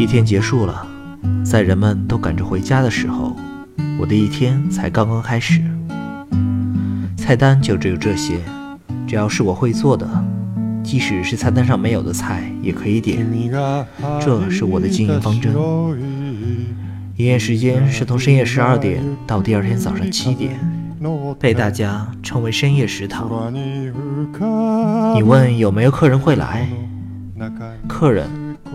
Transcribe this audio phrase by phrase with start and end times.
[0.00, 0.86] 一天结束了，
[1.44, 3.36] 在人们都赶着回家的时候，
[4.00, 5.60] 我的一天才刚刚开始。
[7.18, 8.38] 菜单就只有这些，
[9.06, 10.08] 只要是我会做的，
[10.82, 13.26] 即使是菜单上没有的菜也可以点。
[14.18, 15.54] 这是我的经营方针。
[17.16, 20.58] 营业时间是从深夜十二点到第二天早上七点，
[21.38, 23.52] 被大家称为深夜食堂。
[25.14, 26.66] 你问有没有客人会来？
[27.86, 28.26] 客人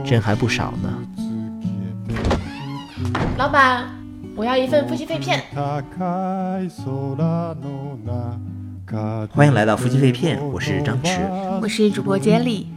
[0.03, 0.89] 真还不少呢。
[3.55, 3.85] 老板，
[4.35, 5.41] 我要一份夫妻肺片。
[9.31, 11.21] 欢迎来到夫妻肺片，我是张弛，
[11.61, 12.67] 我是主播杰里。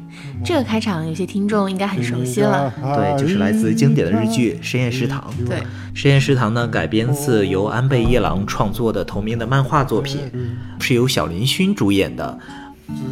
[0.45, 5.29] 这个开场有些听众应该很熟悉了，对，就是来自经典的日剧《深夜食堂》。
[5.49, 5.57] 对，
[5.95, 10.31] 《深夜食堂》呢改编自由安倍一郎创作的同名的漫画作品，
[10.79, 12.39] 是由小林薰主演的。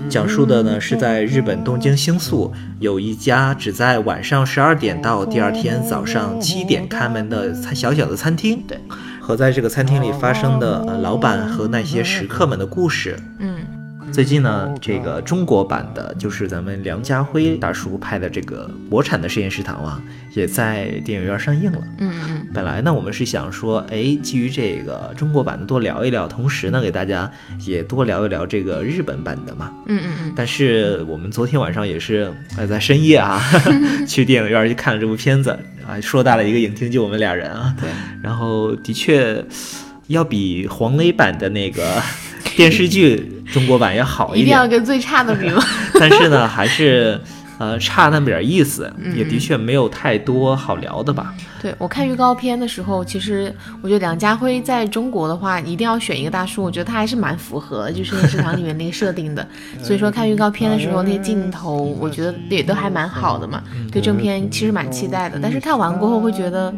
[0.08, 8.78] 讲述的呢是在日本东京新宿有一家只在晚上十二点到第二天早上七点开门的餐小小的餐厅，对，
[9.20, 13.18] 和在这个餐厅里发生的呃老板和那些食客们的故事。
[13.38, 13.58] 嗯，
[14.12, 20.00] 最近呢，这个中国版的，就是咱们梁家辉大叔拍的这个国产的《实验食堂》啊，
[20.34, 21.78] 也在电影院上映了。
[21.98, 27.30] 嗯嗯本来呢，我们是想说，哎，基于这个中国版的多聊一聊，同时呢，给大家
[27.66, 29.72] 也多聊一聊这个日本版的嘛。
[29.86, 33.42] 嗯嗯嗯但是我们昨天晚上也是，呃，在深夜啊，
[34.08, 35.50] 去电影院去看了这部片子
[35.86, 37.74] 啊，硕大的一个影厅就我们俩人啊。
[37.80, 37.90] 对。
[38.22, 39.44] 然后的确，
[40.06, 42.02] 要比黄磊版的那个
[42.56, 45.62] 电视剧中国版也好一点一，定要跟最差的比吗？
[45.98, 47.20] 但是呢，还是
[47.58, 51.34] 呃差那么点意思，嗯也的确没有太多好聊的吧。
[51.62, 59.44] 对我看预告片的时候，其实我觉得梁家辉在中国的话，一定要选一个大叔，我觉得他还是蛮符合就是《食堂》里面那个设定的。
[59.82, 65.38] 所以说看预告片的时候，那些镜头我觉得也都还蛮好的嘛，对正片其实蛮期待的。
[65.42, 66.72] 但是看完过后会觉得，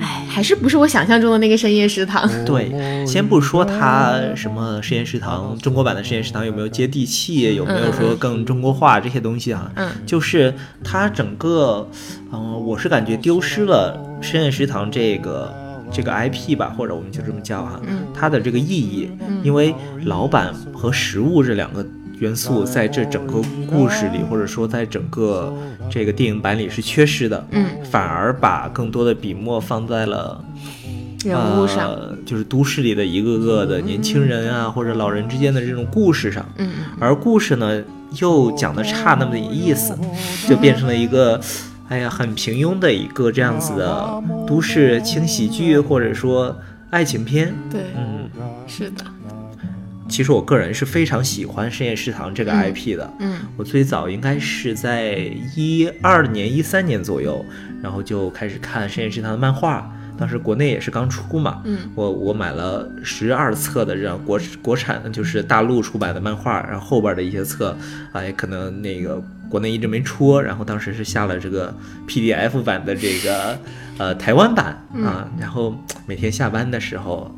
[0.00, 2.28] 哎，还是不是我想象中的那个深夜食堂。
[2.44, 2.70] 对，
[3.06, 9.72] 先不说它什么深夜食堂，中国版的深夜食堂有没有接地气，有没有说更中国化这些东西啊？
[9.76, 10.52] 嗯就是
[10.84, 11.88] 它整个，
[12.34, 15.54] 嗯、我是感觉丢失了深夜食堂这个
[15.90, 19.08] 这个 IP 吧，或者我们就这么叫哈，嗯它的这个意义，
[19.42, 19.74] 因为
[20.04, 21.82] 老板和食物这两个。
[22.18, 25.54] 元素在这整个故事里，或者说在整个
[25.90, 30.42] 这个电影版里是缺失的，嗯，反而把更多的笔墨放在了
[31.24, 36.70] 人物上，呃，就是都市里的一个个的年轻人啊，或者老人之间的这种故事上，嗯。
[36.98, 37.82] 而故事呢
[38.20, 39.96] 又讲的差那么点意思，
[40.48, 41.40] 就变成了一个，
[41.88, 46.56] 哎呀，很平庸的一个这样子的都市轻喜剧，或者说
[46.90, 47.52] 爱情片。
[47.70, 48.30] 对，嗯，
[48.66, 49.04] 是的，
[50.08, 53.12] 其实我个人是非常喜欢《深夜食堂》这个 IP 的。
[53.20, 55.14] 嗯我最早应该是在
[55.54, 57.44] 一二年、一三年左右，
[57.82, 59.92] 然后就开始看《深夜食堂》的漫画。
[60.18, 67.76] 当时国内也是刚出嘛，嗯我我买了十二册的这样国国产，就是大陆出版的漫画，然后后边的一些册，
[68.12, 71.74] 啊，也可能那个国内一直没出，然后当时是下了这个
[72.08, 73.58] PDF 版的这个
[73.98, 77.30] 呃台湾版啊，然后每天下班的时候。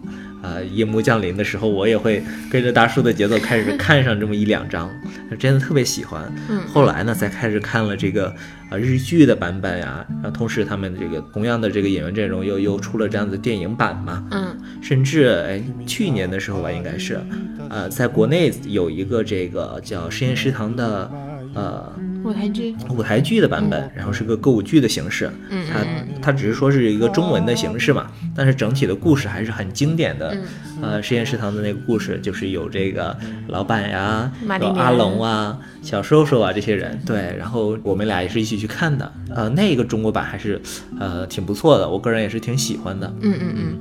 [0.43, 4.91] 呃，夜幕降临的时候，我也会跟着大叔的节奏开始看上这么一两章，
[5.38, 6.32] 真的特别喜欢。
[6.49, 8.34] 嗯后来呢，才开始看了这个
[8.71, 17.21] 呃日剧的版本呀，然后同时他们这个同样的这个演员阵容又又出了这样子的电影版嘛，嗯甚至哎去年的时候吧，应该是，
[17.69, 21.10] 呃，在国内有一个这个叫《实验食堂》的
[21.58, 21.92] 呃
[22.24, 25.86] 舞台剧，舞台剧的版本，然后是个歌舞剧的形式，嗯它
[26.22, 30.34] 它只是说是一个中文的形式嘛，但是整体的故事还是很经典的。
[30.34, 30.42] 嗯。
[30.80, 33.16] 呃，实验食堂的那个故事就是有这个
[33.48, 34.30] 老板呀，
[34.60, 39.12] 有阿龙啊、小瘦瘦啊这些人，对，然后我们俩也是一起去看的。
[39.34, 40.60] 呃，那个中国版还是
[41.00, 43.12] 呃挺不错的，我个人也是挺喜欢的。
[43.22, 43.54] 嗯嗯。
[43.56, 43.78] 嗯，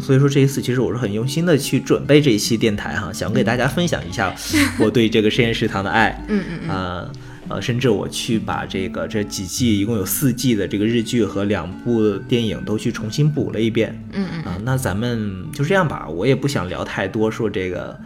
[0.00, 4.34] 所以说这一次其实我是很用心的去准备这一期电台哈，想给大家分享一下
[4.78, 6.24] 我对这个实验食堂的爱。
[6.28, 7.10] 嗯嗯嗯啊。
[7.48, 14.00] 呃，甚至我去把这个这几季一共有四季的这个日剧和两部电影都去重新补了一遍。
[14.12, 17.98] 嗯嗯啊，那咱们就这样吧，我也不想聊太多，说这个，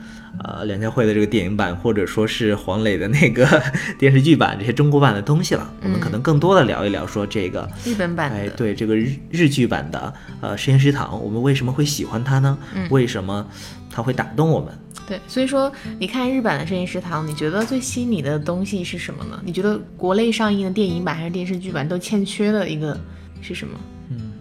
[0.42, 3.46] 呃，梁家辉的这个电影版，或者说是黄磊的那个
[3.98, 5.72] 电视剧版这些中国版的东西了。
[5.82, 12.58] 我们可能更多的聊一聊说这个，日本版哎，的，对这个日日剧版的呃实验食堂，我们为什么会喜欢它呢？
[12.74, 13.46] 嗯为什么
[13.90, 14.76] 它会打动我们？
[15.06, 19.40] 对，所以说你看日版的《深夜食堂》，你觉得最吸引你的东西是什么呢？
[19.44, 22.98] 你觉得国内上映的电影版还是电视剧版都欠缺的一个
[23.42, 23.78] 是什么？
[24.10, 24.32] 嗯，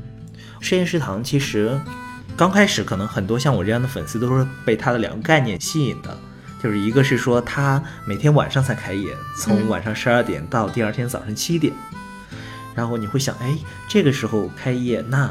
[0.66, 1.78] 《深夜食堂其实
[2.36, 6.18] 刚开始可能很多像我这样的粉丝都是被他的两个概念吸引的，
[6.62, 11.74] 就是一个是说他每天晚上才开业，从嗯晚上十二点到第二天早上七点。
[12.76, 13.56] 然后你会想，哎，
[13.88, 15.30] 这个时候开业，那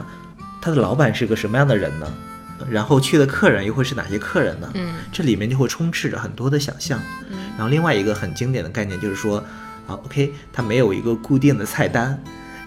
[0.61, 2.07] 他的老板是个什么样的人呢？
[2.71, 4.71] 然后去的客人又会是哪些客人呢？
[4.75, 7.01] 嗯这里面就会充斥着很多的想象。
[7.31, 9.39] 嗯然后另外一个很经典的概念就是说，
[9.89, 12.17] 啊，OK，它没有一个固定的菜单，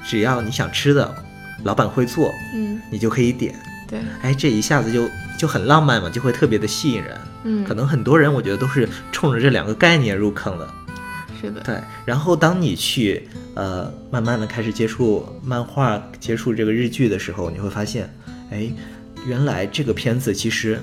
[0.06, 1.16] 只要你想吃的，
[1.64, 3.56] 老板会做，嗯，你就可以点。
[3.88, 7.18] 对，哎，这一下子就就很浪漫嘛，就会特别的吸引人。
[7.44, 10.68] 嗯，可能很多人我觉得都是冲着这两个概念入坑的。
[11.40, 18.10] 是的，对，然后当你去呃慢慢的开始接触漫画、接触这个日剧的时候，你会发现，
[18.50, 18.72] 哎，
[19.28, 20.80] 原来这个片子其实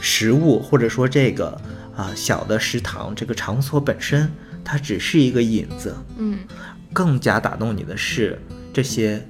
[0.00, 1.60] 食物或者说这个
[1.94, 4.30] 啊、小的食堂这个场所本身，
[4.64, 6.38] 它只是一个引子，嗯
[6.92, 8.40] 更加打动你的是
[8.72, 9.24] 这些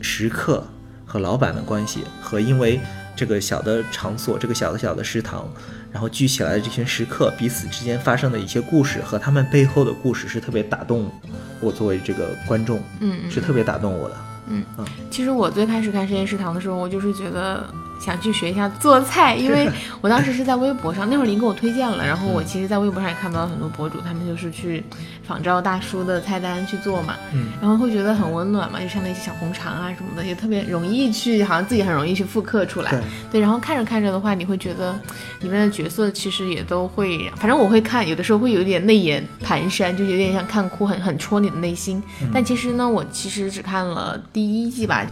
[0.00, 0.66] 食客
[1.10, 2.80] 和老板的关系，和因为
[3.16, 5.48] 这个小的场所，这个小的小的食堂，
[5.90, 11.10] 然后聚起来的这群食客彼此之间发生的一些故事和他们背后的故事，是特别打动
[11.58, 14.16] 我作为这个观众，嗯嗯是特别打动我的。
[14.52, 14.64] 嗯
[15.10, 17.68] 其实我最开始看深夜食堂的时候，我就是觉得
[18.00, 19.70] 想去学一下做菜，因为
[20.00, 24.82] 我当时是在微博上，那会儿您给我推荐了，然后我其实，在微博上也看到很多博主，他们就是去
[25.22, 32.90] 仿照大叔的菜单去做嘛，嗯，然后会觉得很温暖嘛，就像那些小红肠啊什么的，也特别容易去，好像自己很容易去复刻出来。
[32.90, 33.00] 对
[33.32, 34.98] 对，然后看着看着的话，你会觉得
[35.40, 42.02] 里面的角色其实也都会，反正我会看，有的时候会有点泪眼蹒跚，就有点像看哭，很很戳你的内心。
[42.32, 45.06] 但其实呢，我其实只看了第一季吧。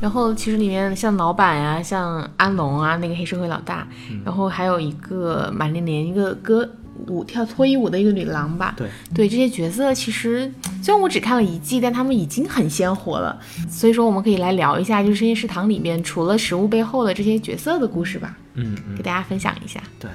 [0.00, 3.86] 然后其实里面像老板呀、像安龙啊，那个黑社会老大，
[4.24, 6.68] 然后还有一个马连莲，一个歌
[7.06, 10.52] 舞跳脱衣舞的一个女郎吧，对，对这些角色，其实
[10.82, 13.38] 虽然我只看了一季，但他们已经很鲜活了。
[13.68, 19.80] 所以说，我们可以来聊一下，就是深夜食堂里面除了食物背后的这些角色的故事吧，嗯嗯给，大家分享一下。
[19.98, 20.10] 对。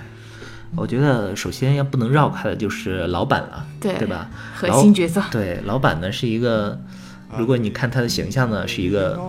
[0.74, 4.30] 我觉得首先要不能绕开的就是老板了，对对吧？
[4.56, 6.80] 核心角色，对，老板呢是一个，
[7.38, 9.20] 如果你看他的形象呢，是一个，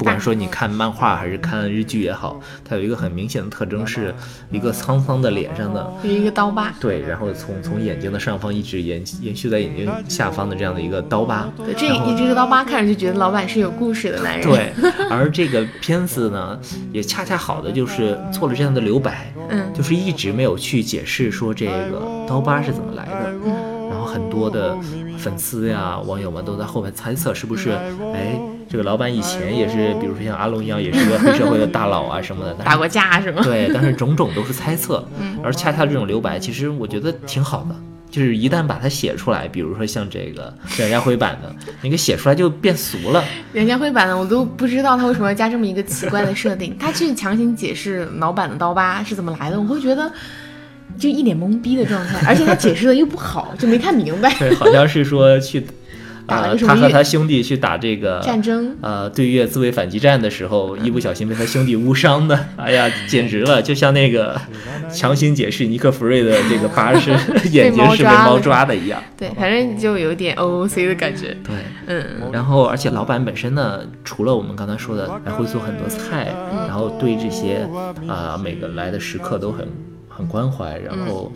[0.00, 4.14] 不管说你看漫画还是看日剧也好，它有一个很明显的特征，是
[4.50, 6.72] 一个沧桑的脸上的，有一个刀疤。
[6.80, 11.46] 对，然后从从眼睛的上方一直延延续在眼睛下方的这样的一个刀疤。
[11.54, 14.72] 对，这一这个刀疤看着就觉得老板是有故事的男人。，对，
[15.10, 16.58] 而这个片子呢，
[16.94, 23.30] 也恰恰好的就是做了这样的留白，嗯就是一直没有去解释说这个刀疤是怎么来的。
[23.90, 24.74] 然后很多的
[25.18, 27.72] 粉丝呀、网友们都在后面猜测，是不是
[28.14, 28.40] 哎，
[28.70, 32.54] 这个老板以前也是，比如说像阿龙一样，也是个黑社会的大佬啊什么的。
[32.64, 33.42] 打过架是吗？
[33.42, 35.04] 对，但是种种都是猜测，
[35.42, 37.74] 而恰恰这种留白，其实我觉得挺好的。
[38.08, 41.52] 就是一旦把它写出来，比如说像这个梁家辉版的，
[41.82, 43.24] 你给写出来就变俗了。
[43.54, 50.12] 梁家辉版的我都不知道他为什么要加这么一个奇怪的设定，他去强行解释老板的刀疤是怎么来的，我会觉得
[50.96, 54.32] 就一脸懵逼的状态，而且他解释的又不好，就没看明白。
[54.38, 55.64] 对，好像是说去，呃，
[56.30, 64.40] 打了个什么越他和他兄弟去打这个战争呃对越自卫反击战的时候，一不小心被他兄弟误伤的， 哎呀，简直了，就像那个
[64.90, 67.10] 强行解释尼克弗瑞的这个疤是
[67.50, 69.02] 眼睛是被猫抓的一样。
[69.16, 71.36] 对，反正就有点 OOC 的感觉。
[71.44, 71.54] 对，
[71.86, 76.28] 嗯，然后而且老板本身呢，除了我们刚才说的，还会做很多菜，
[76.68, 77.68] 然后对这些
[78.08, 79.66] 啊、每个来的食客都很
[80.08, 81.32] 很关怀，然后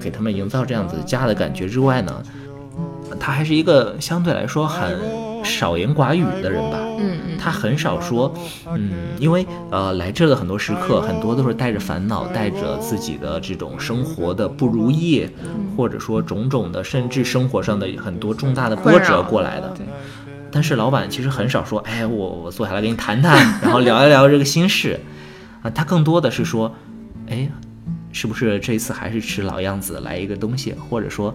[0.00, 2.22] 给他们营造这样子家的感觉之外呢，
[3.18, 4.98] 他还是一个相对来说很
[5.44, 6.78] 少言寡语的人吧。
[6.98, 8.32] 嗯嗯，他很少说，
[8.72, 15.28] 嗯，因为呃来这的很多时刻，很多都是带着烦恼，带着自己的这种生活的不如意，
[15.76, 19.68] 或者说种种的，甚至生活上的很多重大的波折过来的。
[19.76, 19.84] 对
[20.52, 25.00] 但是老板其实很少说，哎，我我坐下来跟你谈谈，然后聊一聊这个心事，
[25.62, 26.72] 啊，他更多的是说，
[27.28, 27.50] 哎，
[28.12, 31.34] 是不是这次还是吃老样子来一个东西，或者说。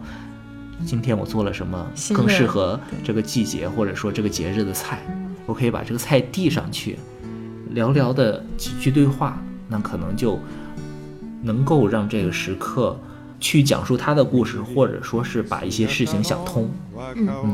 [0.86, 5.00] 今天我做了什么更适合这个季节或者说这个节日的菜？
[5.46, 6.98] 我可以把这个菜递上去，
[7.74, 10.39] 寥寥的几句对话，那可能就
[11.41, 13.00] 能够让这个食客
[13.39, 16.70] 去讲述他的故事，或者说是把一些事情想通。
[17.15, 17.53] 嗯。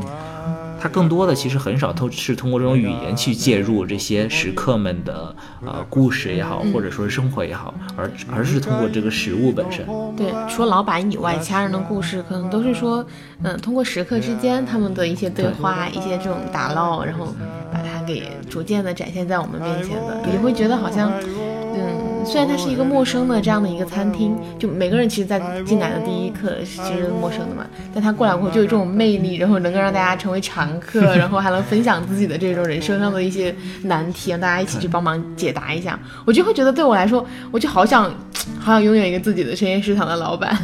[0.80, 9.86] 他更多的其实很少都是通过这种语言去介入这些食客们的呃故事也好，或者说是生活也好，而而是通过这个食物本身。
[10.14, 13.02] 对，除了老板以外，其他人的故事可能都是说，
[13.42, 17.28] 嗯，通过食客之间他们的一些对话，一些这种打闹，然后
[17.72, 38.12] 把它给逐渐的展现在我们面前的，你会觉得好像，嗯，虽然它是一个陌生的这样的一个餐厅，就每个人其实在进来的第一刻其实陌生的嘛，但他过来过后就有这种魅力，然后能够让大家成为常客，然后还能分享自己的这种人生上的一些难题，让大家一起去帮忙解答一下，我就会觉得对我来说，我就好想。
[38.60, 40.54] 好想拥有一个自己的深夜食堂的老板，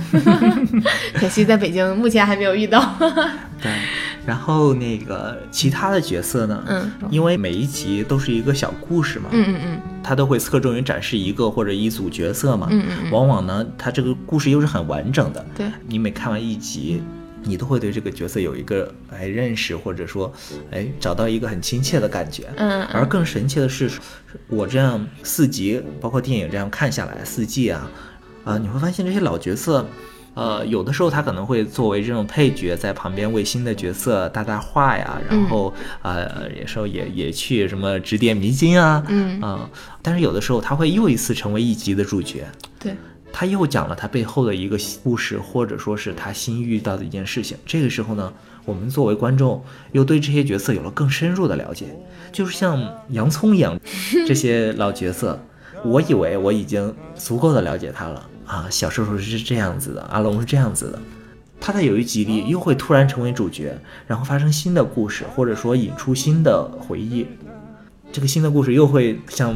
[1.17, 2.79] 可惜在北京目前还没有遇到。
[3.63, 3.73] 对，
[4.27, 17.03] 然后那个其他的角色呢，嗯因为每一集都是一个小故事嘛，嗯嗯嗯它都会侧重于展示一个或者一组角色嘛，嗯嗯嗯往往呢，它这个故事又是很完整的，对，你每看完一集，
[17.43, 20.33] 你都会对这个角色有一个哎认识，或者说
[20.71, 22.45] 哎找到一个很亲切的感觉。
[22.57, 23.91] 嗯而更神奇的是，
[24.49, 27.91] 我这样四集，包括电影这样看下来四季啊，
[28.45, 29.87] 啊、你会发现这些老角色。
[30.35, 35.73] 呃，有的时候他可能会作为这种配角，在旁边为新的角色搭搭话呀，然后、
[36.03, 39.41] 呃，有时候也也去什么指点迷津啊，嗯。
[39.41, 39.69] 啊、
[40.03, 42.47] 但是有的时候他会又一次成为一集的主角，
[42.79, 42.95] 对，
[43.33, 47.57] 他又讲了他背后的一个故事，或者说是他新遇到的一件事情。
[47.67, 48.33] 这个时候呢，
[48.65, 51.87] 我们作为观众又对这些角色有了更深入的了解，
[52.31, 53.79] 就是像洋葱一样，
[54.27, 55.39] 这些老角色，
[55.85, 60.99] 我以为我已经足够的了解他了啊，小瘦瘦是这样子的，阿龙是这样子的。
[61.61, 63.79] 他在有一集里又会突然成为主角，
[64.09, 67.25] 然后发生新的故事，或者说引出新的回忆。
[68.11, 69.55] 这个新的故事又会像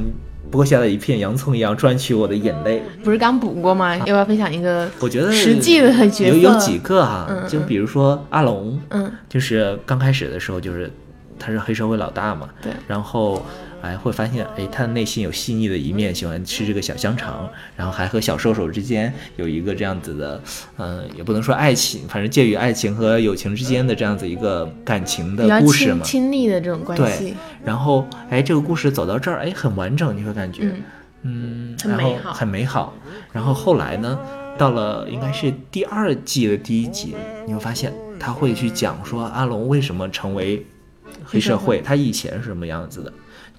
[0.52, 2.84] 剥下的一片洋葱一样赚取我的眼泪。
[3.02, 3.96] 不是刚补过吗？
[3.96, 6.36] 要不要分享一个我觉得实际的角色？
[6.36, 10.88] 有有几个哈、就比如说阿龙，嗯就是刚开始的时候就是
[11.36, 13.44] 他是黑社会老大嘛，对然后
[13.84, 20.40] 哎会发现哎他的内心有细腻的一面，喜欢吃这个小香肠，然后还和小兽兽之间有一个这样子的，
[20.78, 26.02] 嗯、也不能说爱情，反正介于爱情和友情之间的这样子一个感情的故事嘛。
[26.02, 30.62] 亲密的这种关系对系，，然后哎这个故事走到这儿哎很完整，你会感觉
[31.22, 32.94] 嗯嗯，然后很美好很美好。
[33.32, 34.18] 然后后来呢，
[34.56, 37.14] 到了应该是第二季的第一集，
[37.46, 40.64] 你会发现他会去讲说阿龙为什么成为
[41.22, 43.12] 黑社会，他以前是什么样子的。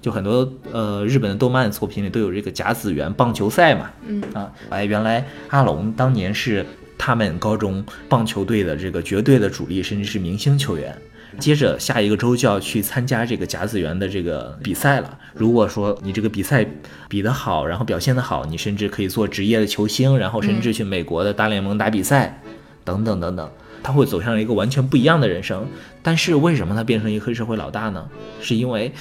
[0.05, 6.63] 就很多呃日本的动漫作品里都有这个甲子园棒球赛嘛，嗯啊，哎，原来阿龙当年是
[6.95, 10.95] 他们高中棒球队的这个绝对的主力，甚至是明星球员。
[11.39, 15.17] 接着下一个周就要去参加这个甲子园的这个比赛了。
[15.33, 16.63] 如果说你这个比赛
[17.09, 22.43] 比得好，然后表现得好，你甚至可以做职业的球星，然后甚至去美国的大联盟打比赛，
[22.83, 23.50] 等等等等。
[23.81, 25.67] 他会走向一个完全不一样的人生。
[26.03, 28.07] 但是为什么他变成一个黑社会老大呢？
[28.39, 28.91] 是因为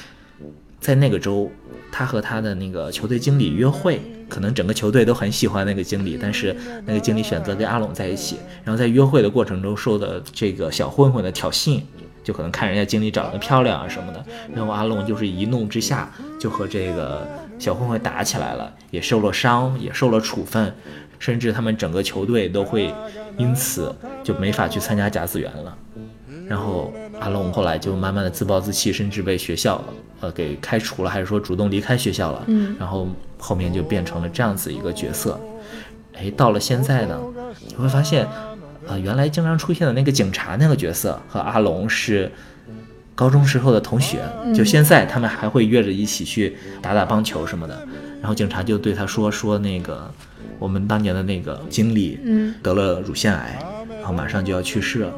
[0.84, 1.50] 在那个周，
[1.90, 3.98] 他和他的那个球队经理约会，
[4.28, 11.80] 可能整个球队都很喜欢那个经理，但是那个经理选择跟阿龙在一起，然后在约会的过程中受的这个小混混的挑衅，
[12.22, 14.22] 就可能看人家经理长得漂亮啊什么的，
[14.54, 17.26] 然后阿龙就是一怒之下就和这个
[17.58, 20.70] 小混混打起来了，也受了伤，也受了处分，
[21.18, 22.92] 甚至他们整个球队都会
[23.38, 23.90] 因此
[24.22, 25.74] 就没法去参加甲子园了。
[26.48, 29.82] 然后阿龙后来就慢慢的自暴自弃，甚至被学校
[30.20, 32.44] 呃给开除了，还是说主动离开学校了。
[32.46, 33.08] 嗯然后
[33.38, 35.38] 后面就变成了这样子一个角色。
[36.16, 37.20] 哎，到了现在呢，
[37.68, 38.26] 你会发现，
[38.86, 42.30] 呃，原来经常出现的那个警察那个角色和阿龙是
[43.14, 44.20] 高中时候的同学，
[44.54, 47.86] 就现在他们还会约着一起去打打棒球什么的。
[48.20, 50.10] 然后警察就对他说说那个
[50.58, 53.58] 我们当年的那个经理嗯得了乳腺癌，
[53.98, 55.12] 然后马上就要去世了，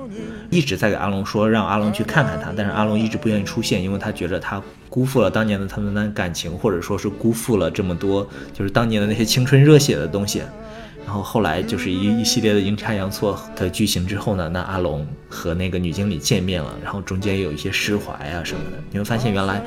[0.51, 10.43] 一直在给阿龙说让阿龙去看看他，但是阿龙一直不愿意出现，因为他觉得他辜负了当年的他们的感情，或者说是辜负了这么多就是当年的那些青春热血的东西。
[11.05, 19.63] 然后后来就是一一系列的阴差阳错的剧情之后呢，那阿龙和那个女经理见面了，然后中间有一些释怀啊什么的，你会发现原来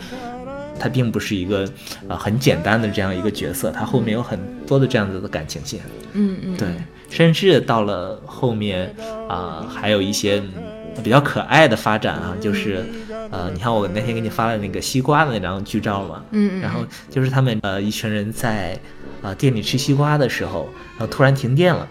[0.77, 1.63] 他并不是一个
[2.09, 5.79] 啊、呃很简单的这样一个角色，他后面有很多的这样子的感情线。
[6.11, 6.67] 嗯嗯，对，
[7.09, 8.93] 甚至到了后面
[9.29, 10.63] 啊、还有一些嗯
[11.03, 12.85] 比较可爱的发展啊，就是
[13.31, 18.77] 呃，你看我那天给你发的那个西瓜的那张剧照嘛，嗯嗯然后就是他们呃一群人在
[19.21, 21.87] 啊、店里吃西瓜的时候，然后突然停电了，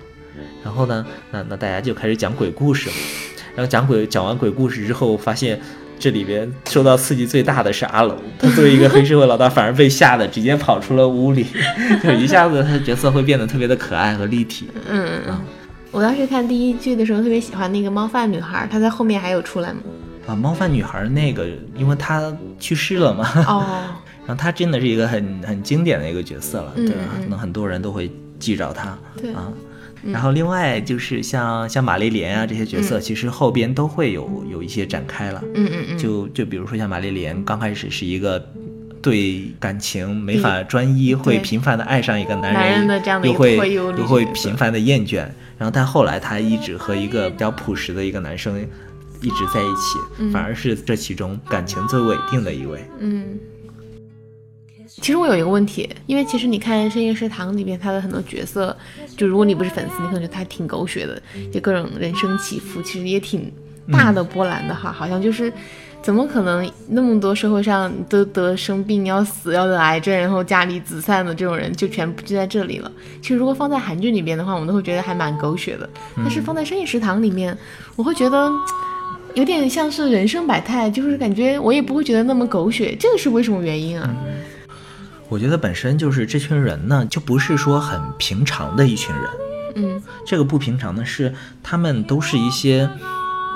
[0.64, 2.96] 然后呢，那那大家就开始讲鬼故事嘛，
[3.54, 5.60] 然后讲鬼讲完鬼故事之后，发现。
[6.00, 11.44] 这里边受到刺激最大的是阿龙，他作为一个黑社会老大，反而被吓得直接跑出了屋里，
[12.00, 14.68] 就一下子他的角色会变得特别的可爱和立体。
[14.88, 15.20] 嗯。
[15.90, 19.80] 我当时看第一季的时候，特别喜欢那个猫饭女孩，她在后面还有出来吗？
[20.26, 23.64] 啊，猫饭女孩那个，因为她去世了嘛，哦，
[24.26, 27.02] 然后她真的是一个很很经典的一个角色了，嗯对吧？
[27.16, 29.50] 嗯可能很多人都会记着她对啊。
[30.04, 35.42] 然后另外就是像像玛丽莲啊这些角色，其实后边都会有有一些展开了。
[35.54, 38.40] 嗯嗯嗯，就就比如说像玛丽莲，刚开始是一个
[39.02, 45.26] 对感情没法专一，会频繁的爱上一个男人，男人的这样的一个又会又会频繁的厌倦。
[45.58, 48.58] 然后但后来他一直和一个比较朴实的一个男生
[49.20, 52.82] 一直在一起，反而是这其中感情最稳定的一位。
[53.00, 53.38] 嗯。
[55.00, 58.76] 其实我有一个问题，因为其实你看《深夜食堂》里面他的很多角色，
[59.16, 61.22] 就如果你不是粉丝，你可能觉得他挺狗血的，
[61.52, 63.52] 就各种人生起伏，其实也挺
[63.92, 65.52] 大的波澜的哈，好像就是
[66.02, 72.90] 怎么可能那么多社会上都得生病要死要得癌症，然后家里子散的这种人就全部聚在这里了。
[73.20, 75.88] 其实如果放在韩剧里边的话，我们都会觉得还蛮狗血的。
[76.16, 77.56] 但是放在深夜食堂里面，
[77.96, 78.50] 我会觉得。
[79.34, 84.10] 有点像是人生百态，就是感觉我也不会觉得那么狗血，这个是为什么原因啊？
[85.28, 89.24] 我觉得本身就是这群人呢，就不是说很平常的一群人。
[89.76, 92.88] 嗯，这个不平常的是，他们都是一些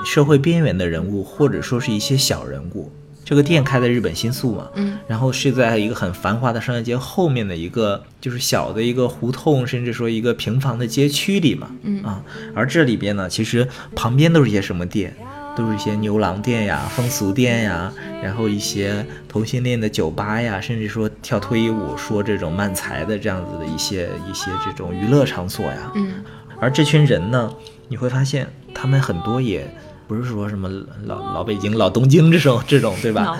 [0.05, 2.91] 社会边缘的人物，或者说是一些小人物。
[3.25, 12.21] 这个店开在日本新宿嘛，嗯，然后是在一个很繁华的商业街后面的一个就是小的一个胡同，甚至说一个平房的街区里嘛，嗯啊，
[12.53, 15.15] 而这里边呢，其实旁边都是一些什么店？
[15.55, 17.93] 都是一些牛郎店呀、风俗店呀，
[18.23, 25.91] 然后一些同性恋的酒吧呀，甚至说跳脱衣舞、说这种慢才的这样子的一些一些这种娱乐场所呀。
[25.93, 26.23] 嗯，
[26.59, 27.53] 而这群人呢，
[27.87, 29.63] 你会发现他们很多也
[30.07, 30.69] 不是说什么
[31.05, 33.37] 老老北京、老东京这种这种，对吧？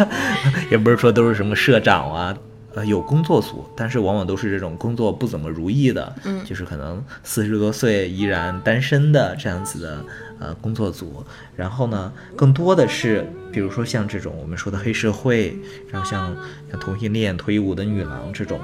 [0.70, 2.36] 也不是说都是什么社长啊。
[2.74, 10.04] 呃，有工作组，但是往往都是这种工作不怎么如意的，嗯，就是可能四十多岁依然单身的这样子的
[10.38, 11.24] 呃工作组。
[11.56, 15.56] 然后呢，更多的是，比如说像这种我们说的黑社会，
[15.90, 16.36] 然后像
[16.70, 18.60] 像同性恋、脱衣舞的女郎这种，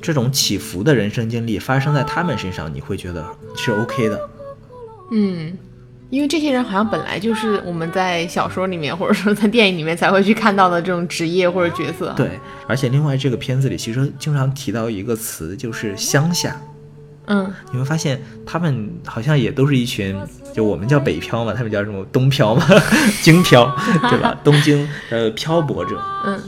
[0.00, 4.30] 这种起伏的人生经历发生在他们身上，你会觉得是 OK 的。
[5.10, 5.58] 嗯。
[6.08, 12.14] 因为这些人好像本来就是我们在小说里面或者说在电影里面才会去看到的这种职业或者角色。
[12.16, 16.60] 对，而且另外这个片子里其实经常提到一个词，就是乡下。
[17.28, 20.16] 嗯，你会发现他们好像也都是一群，
[20.54, 22.64] 就我们叫北漂嘛，他们叫什么东漂嘛，
[23.20, 23.76] 京漂，
[24.08, 24.38] 对吧？
[24.44, 26.00] 东京呃漂泊者。
[26.24, 26.40] 嗯，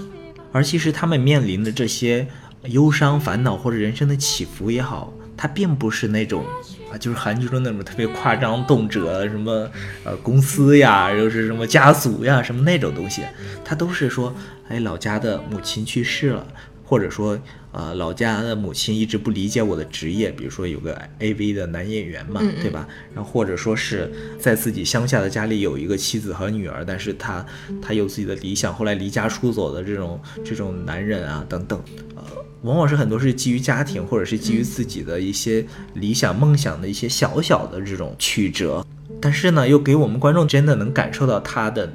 [0.52, 2.24] 而其实他们面临的这些
[2.66, 6.44] 忧伤、烦恼或者人生的起伏也好，它并不是那种。
[6.90, 9.70] 啊，就是韩剧中那种特别夸张、动辄什么，
[10.04, 13.22] 呃，公司呀，又是什么家族呀，什么那种东西，
[13.64, 14.34] 他都是说，
[14.68, 16.46] 哎，老家的母亲去世了，
[16.84, 17.38] 或者说，
[17.72, 22.88] 呃，老家的母亲一直不理解我的职业，比如说有个 AV 的男演员嘛，对吧？
[23.14, 24.10] 然后或者说是
[24.40, 27.44] 在自己乡下的家里有一个妻子和女儿，但是他
[27.82, 31.78] 他有自己的理想，后来离家出走的这种这种男人啊，等等，
[32.16, 32.22] 呃。
[32.62, 38.84] 往往是很多是基于家庭，或者是基于自己的一些理想梦想的一些小小的这种曲折，
[39.20, 41.92] 但是呢，又给我们观众真的能感受到他的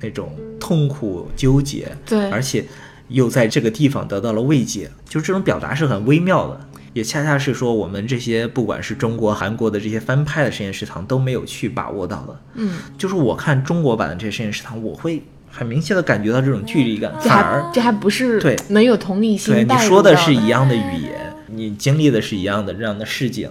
[0.00, 2.64] 那种痛苦纠结，对，而且
[3.08, 6.60] 又在这个地方得到了慰藉，就这种表达是很微妙的，
[6.92, 15.22] 也恰恰是说我们这些不管是中国、韩国的这些翻拍的实验食堂都没有去把握到的，嗯，就是我看中国版的这些实验食堂，我会。
[15.54, 19.54] 很明显的感觉到这种距离感，反而这还不是对没有同理心。
[19.54, 23.48] 对，你说的是一样的语言，你经历的是一样的这样的事情，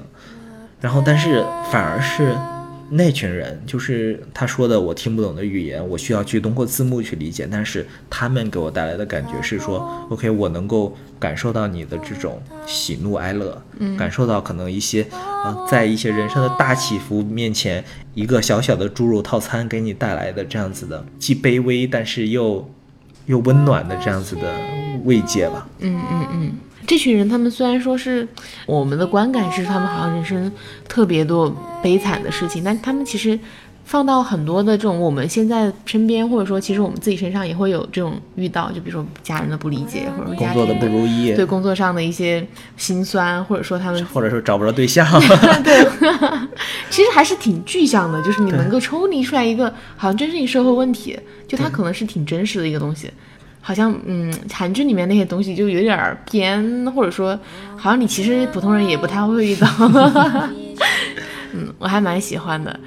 [0.81, 2.35] 然后但是反而是。
[2.95, 7.47] 那群人就是他说的我听不懂的语言，我需要去通过字幕去理解。
[7.51, 22.69] 但是他们给我带来的感觉是说，OK，我能够感受到你的这种喜怒哀乐，嗯，感受到可能一些啊，在一些人生的大起伏面前，一个小小的猪肉套餐给你带来的这样子的既卑微但是又
[23.25, 24.41] 又温暖的这样子的
[25.03, 25.67] 慰藉吧。
[25.79, 26.51] 嗯嗯嗯。
[26.85, 28.27] 这群人，他们虽然说是
[28.65, 30.51] 我们的观感是他们好像人生
[30.87, 33.39] 特别多悲惨的事情，但他们其实
[33.85, 42.45] 放到很多的这种我们现在身边，或者说其实我们自己身上也会有这种遇到，就比如说家人的不理解，或者说工作的不如意，对工作上的一些
[42.77, 45.05] 心酸，或者说他们或者说找不着对象，
[45.63, 45.85] 对，
[46.89, 53.09] 其实还是挺具象的，就是你能够抽离出来一个好像真是一个社会问题，就它可能是挺真实的一个东西。
[53.65, 57.39] 好像嗯，韩剧里面那些东西就有点偏，或者说，
[57.77, 59.67] 好像你其实普通人也不太会遇到。
[61.55, 62.77] 嗯，我还蛮喜欢的。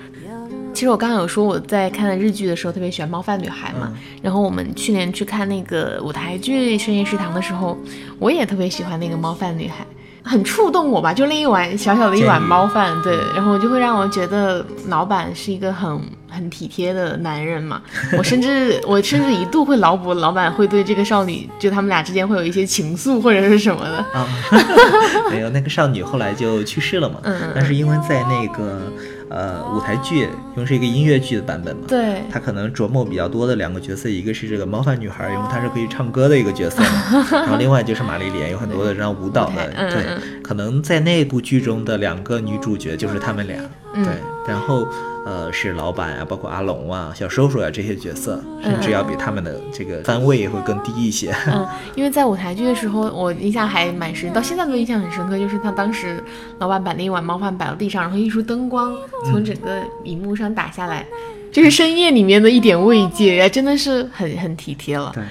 [0.75, 7.79] 其实我刚刚有说我在看日剧的时候特别喜欢《猫饭女孩》嘛，然后我们去年去看那个舞台剧《深夜食堂》的时候，
[8.19, 9.87] 我也特别喜欢那个猫饭女孩。
[10.27, 17.81] 很触动我吧，就那一碗小小的一碗猫饭，对，然后就会让我觉得老板是一个很很体贴的男人嘛。
[18.19, 23.97] 我甚至我甚至一度会脑补老板会对这个少女，就他们俩之间会有一些情愫或者是什么的。
[24.19, 24.27] 啊，
[25.31, 27.21] 没有，那个少女后来就去世了嘛。
[27.25, 27.53] 嗯嗯。
[27.55, 28.93] 但是因为在那个。
[29.29, 36.83] 呃，舞台剧因为是一个音乐剧的版本嘛，对，他可能琢磨比较多的两个角色，一个是这个猫饭女孩，因为她是可以唱歌的一个角色，
[37.35, 40.05] 然后另外就是玛丽莲，有很多的这样舞蹈的，对，
[40.47, 43.59] 可能在那部剧中的两个女主角就是他们俩，
[43.95, 44.05] 对，
[44.47, 44.87] 然后。
[45.27, 51.35] 呃，是老板啊，包括阿龙啊、小叔叔啊这些角色，甚至要比他们的这个番位会更低一些。
[51.49, 55.37] 嗯，因为在舞台剧的时候，我印象还蛮深，到现在都印象很深刻。
[55.37, 56.23] 就是他当时
[56.61, 61.05] 老板把那一碗猫饭摆到地上，然后一束灯光从整个荧幕上打下来。
[61.51, 65.11] 就是深夜里面的一点慰藉呀，真的是很很体贴了。
[65.13, 65.25] 对，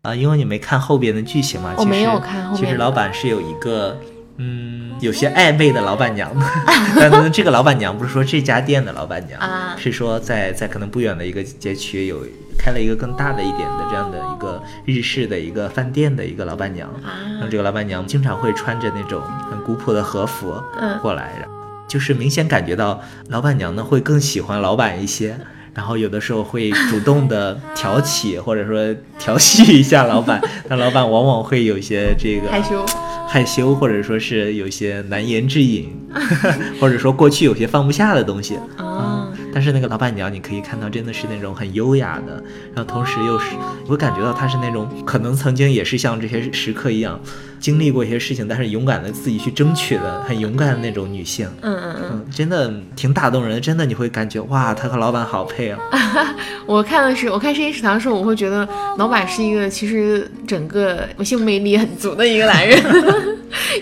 [0.00, 2.64] 啊，因为你没看后边的剧情嘛，我没有看后面。
[2.64, 3.94] 其实老板是有一个。
[4.36, 6.30] 嗯，有些暧昧的老板娘，
[6.98, 9.40] 但这个老板娘不是说这家店的老板娘，
[9.78, 12.26] 是说在在可能不远的一个街区有
[12.58, 16.88] 开了一个更大的一点的这样的一个日式的一个饭店的一个老板娘。
[17.04, 20.54] 然后这个老板娘经常会穿着那种很古朴的和服
[21.00, 21.46] 过来，
[21.86, 25.38] 就是明显感觉到老板娘呢会更喜欢老板一些。
[25.74, 32.86] 然后有的时候会主动的挑起或者说调戏一下老板，但老板往往会有些这个害羞，
[33.34, 35.88] 害羞或者说是有些难言之隐，
[36.80, 39.23] 或者说过去有些放不下的东西啊。
[39.54, 42.42] 但是那个老板娘，你可以看到真的是那种很优雅的，
[42.74, 47.20] 然后同时又是我会感觉到她是那种可能曾经也是像这些食客一样。
[47.60, 53.60] 经历过一些事情，但是勇敢的自己去争取的，很勇敢的那种女性，嗯嗯嗯，真的挺打动人的。
[53.60, 55.78] 真的，你会感觉哇，她和老板好配啊！
[56.66, 62.78] 我看的是，我看《深夜食堂》的时候，我会觉得老板是一个其实整个性魅力很足的一个男人。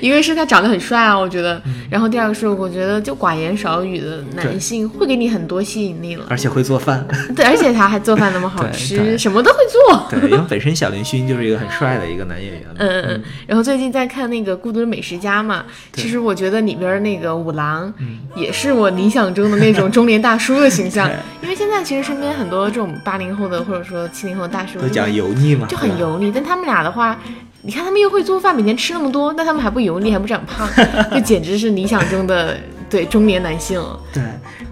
[0.01, 7.07] 一个是他长得很帅啊，我觉得，然后第二个是我觉得就寡言少语的男性会给你很多吸引力了，而且会做饭。
[7.35, 10.07] 对，而且他还做饭那么好吃，什么都会做。
[10.11, 12.63] 对，因为本身小林勋就是一个很帅的一个男演员。
[12.77, 17.93] 嗯嗯嗯，然后最近在看那个《孤独的美食家》嘛，其实我觉得里边那个五郎
[18.35, 21.11] 也是我理想中的那种中年大叔的形象。
[21.43, 26.31] 因为现在其实身边很多这种八零后的或者说七零后的大叔都讲油腻嘛，就很油腻。
[26.35, 27.19] 但他们俩的话，
[27.65, 30.69] 你看他们又会做饭，每天吃那么多，但他们还不油腻，还不长胖，
[31.13, 32.57] 这简直是理想中的
[32.91, 33.81] 对中年男性。
[34.13, 34.23] 对，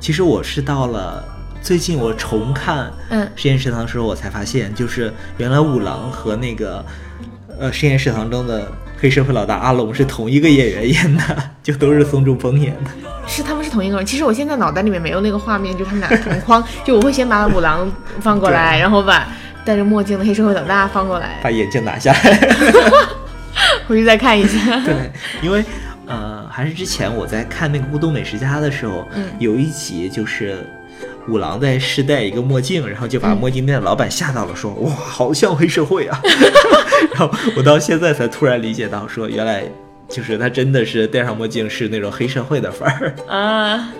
[0.01, 1.25] 其实我是到了
[1.63, 6.85] 最近我重看嗯实验食堂的时候，我才发现，就是原来五郎和那个。
[7.59, 11.23] 呃，实验食堂中的黑社会老大阿龙是同一个演员演的，
[11.63, 12.91] 就都是宋仲峰演的。
[13.27, 14.07] 是他们是同一个人。
[14.07, 16.65] 其实我现在脑袋里面没有那个画面，就他们俩同框。
[16.87, 17.87] 就我会先把五郎
[18.19, 19.29] 放过来，然后把
[19.65, 22.49] 戴着墨镜的黑社会老大放过来，把眼镜拿下来，
[23.87, 24.81] 回去再看一下。
[24.85, 24.95] 对，
[25.43, 25.65] 因为
[26.07, 30.67] 呃，还是之前我在看那个《孤独美食家》的时候，嗯，有一集就是。
[31.29, 36.19] 五郎在试戴一个墨镜，然后就把墨镜店的老板吓到了，说：“哇，好像黑社会啊！”
[37.15, 39.63] 然后我到现在才突然理解到，说原来。
[40.09, 43.93] 就是他真的是戴上墨镜是那种黑社会的范儿啊，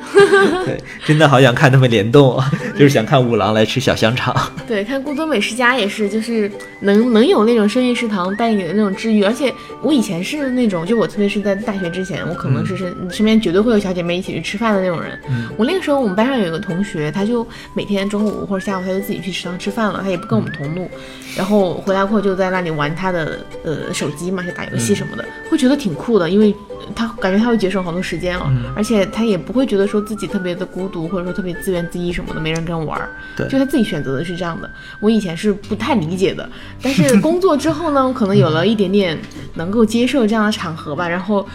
[0.67, 2.37] 对，真的好想看他们联动，
[2.81, 4.35] 就是想看五郎来吃小香肠。
[4.67, 9.23] 对，看《孤独美食家》也是，就是能能有那种深夜食堂带给你的那种治愈。
[9.23, 15.17] 而且我以前是那种，就我特别是在大学之前，我可能是身身边绝对会有小姐妹一起去吃饭的那种人。
[15.59, 20.91] 我那个时候我们班上有一个同学，他就每天中午或者下午他就自己去食堂吃饭了，他也不跟我们同路，
[21.37, 25.91] 然后回来后就在那里玩他的呃手机嘛，就打游戏什么的，会觉得挺。
[25.91, 26.55] 酷的，因为
[26.95, 33.11] 他感觉他会节省好多时间了，而且他也不会觉得说自己特别的孤独，或者说特别自怨自艾什么的，没人跟玩儿。
[33.37, 34.71] 对，就他自己选择的是这样的。
[35.01, 36.49] 我以前是不太理解的，
[36.83, 39.19] 但是 工作之后呢，可能有了一点点
[39.55, 41.47] 能够接受这样的场合吧，然后。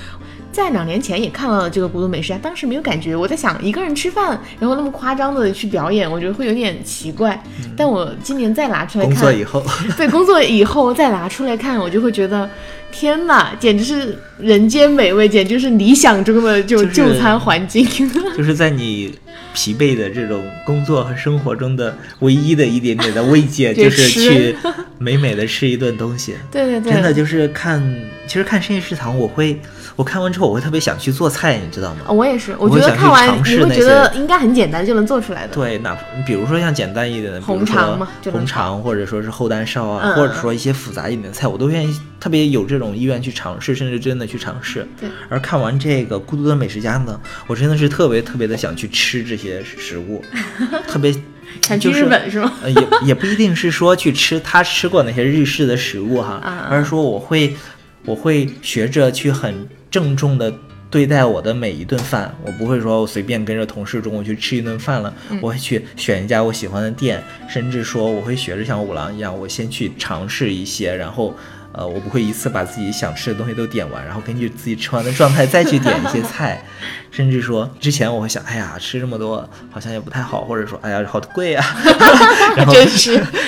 [0.56, 3.14] 在两年前也看了这个《孤独美食家》，当时没有感觉。
[3.14, 7.38] 我在想，一个人吃饭，然后那么夸张的去表演，我觉得会有点奇怪。
[7.76, 9.62] 但我今年再拿出来看，工作以后，
[9.98, 12.50] 对，工作以后再拿出来看，我就会觉得，
[12.90, 17.86] 天哪，简直是人间美味，简直是理想中的就就餐环境。
[18.38, 19.14] 就是在你
[19.54, 24.56] 疲惫的这种工作和生活中的唯一的一点点的慰藉， 就是去
[24.98, 26.34] 美美的吃一顿东西。
[26.50, 27.84] 对对对，真的就是看，
[28.26, 29.60] 其实看深夜食堂，我会。
[29.96, 32.12] 我看完之后，我会特别想去做菜，你知道吗？
[32.12, 35.54] 我也是，我觉得看完你会觉得应该很简单就能做出来的。
[35.54, 44.86] 对，哪比如说像简单一点的，红肠嘛，红肠或者说是后单烧啊，或者说一些复杂一点的菜，我都愿意，特别有这种意愿去尝试，甚至真的去尝试。
[45.00, 45.08] 对。
[45.30, 50.22] 而看完这个《孤独的美食家》呢，我真的是特别特别的想去吃这些食物，
[50.90, 51.16] 特别
[51.62, 52.52] 想去日本是吗？
[52.66, 57.56] 也也不一定是说去吃他吃过那些日式的食物哈， 而是说我会
[58.04, 59.70] 我会学着去很。
[59.96, 60.54] 郑重的
[60.90, 71.34] 对待我的每一顿饭，我不会说我随便跟着同事中午去吃一顿饭了，我会去选一家我喜欢的店，甚至说我会学着像五郎一样，我先去尝试一些，然后，
[71.72, 76.62] 呃，我不会一次把自己想吃的东西都点完，然后根据自己吃完的状态再去点一些菜，
[77.10, 81.66] 甚至说之前我会想，哎呀，吃这么多好像也不太好，或者说，哎呀，好贵啊，
[82.58, 82.74] 然后，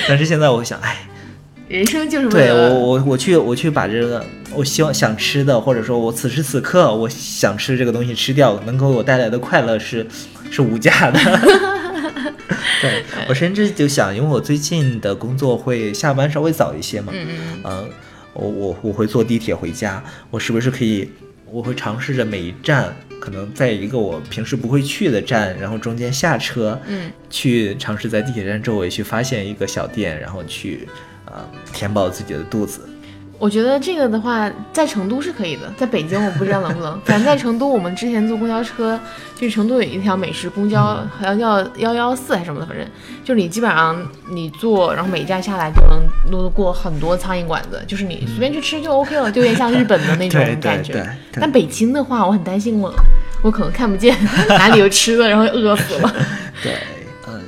[0.08, 0.96] 但是现在我会想，哎。
[1.68, 10.06] 人生就是对我我我去我去把这个我希望想吃的或者说我此时此刻我想吃这个东西吃掉，能给我带来的快乐是
[10.50, 11.20] 是无价的。
[12.80, 17.88] 对我甚至就想，因为我最近的工作会下班稍微早一些嘛，嗯嗯，
[18.32, 21.10] 我我我会坐地铁回家，我是不是可以？
[21.50, 22.94] 我会尝试着每一站。
[23.20, 30.86] 可能在一个我平时不会去的站，然后中间下车，嗯，去尝试在地铁站周围去发现一个小店，然后去
[31.30, 32.80] 呃填饱自己的肚子。
[33.40, 36.98] 我觉得这个的话，在成都是可以的，在北京我不知道能不能。
[37.06, 38.98] 反正在成都，我们之前坐公交车，
[39.36, 42.84] 就是成都有一条美食公交，好像叫幺幺四还是什么的，反正
[43.24, 50.94] 就是你基本上你坐，然后每一站下来就能路过很多苍蝇馆子，就是你随便去吃就 OK 了，就有点像日本的那种感觉。
[50.94, 52.92] 对对但北京的话，我很担心我，
[53.42, 54.16] 我可能看不见
[54.48, 56.12] 哪里有吃的，然后饿死了。
[56.60, 56.97] 对，嗯，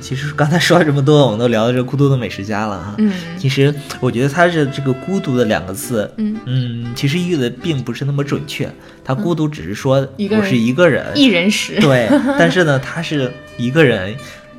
[0.00, 2.94] 其实刚才说了这么多，我们都聊到这孤独的美食家了哈。
[2.98, 8.70] 嗯其实我觉得他是这个“孤独”的两个字，嗯嗯，其实译的并不是那么准确。
[9.04, 11.80] 他孤独只是说我是一个人，一人食。
[11.80, 12.08] 对，
[12.38, 14.14] 但是呢，他是一个人，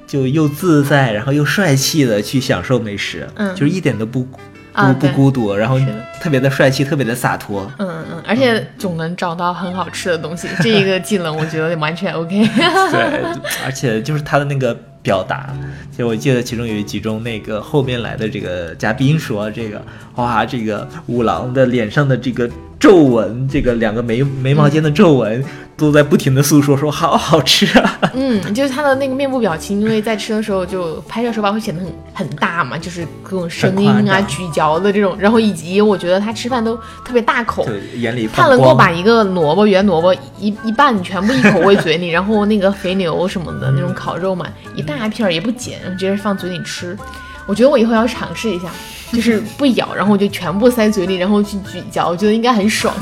[0.08, 4.28] 就又自在，然后又帅气的去享受美食，嗯就是一点都不
[4.74, 5.80] 不不孤独，然后
[6.20, 7.72] 特别的帅气，特别的洒脱。
[7.78, 12.48] 嗯嗯，而且总能找到很好吃的东西，这一个技能我觉得完全 OK。
[12.92, 13.24] 对，
[13.64, 15.50] 而且就是他的那个表达，
[15.90, 19.82] 其实我记得其中有一集中，那个后面来的这个嘉宾说，这个
[20.16, 22.50] 哇，这个五郎的脸上的这个
[22.82, 25.46] 皱纹，这个两个眉眉毛间的皱纹，
[25.78, 28.00] 都在不停的诉说，说好好吃啊。
[28.15, 37.63] 嗯，就是他的那个面部表情，因为在吃的时候就拍摄手法会显得很很大嘛，就是各种声音啊、咀嚼的这种，然后以及我觉得他吃饭都特别大口。
[37.67, 38.48] 就眼里他。
[38.48, 46.98] 能够把一个萝卜圆萝卜一一半全部一口喂嘴里， 然后那个肥牛什么的那种烤肉嘛，一大片儿也不剪，直接放嘴里吃。
[47.46, 48.70] 我觉得我以后要尝试一下，
[49.12, 52.95] 就是不咬，然后我就全部塞嘴里，然后去咀嚼，我觉得应该很爽。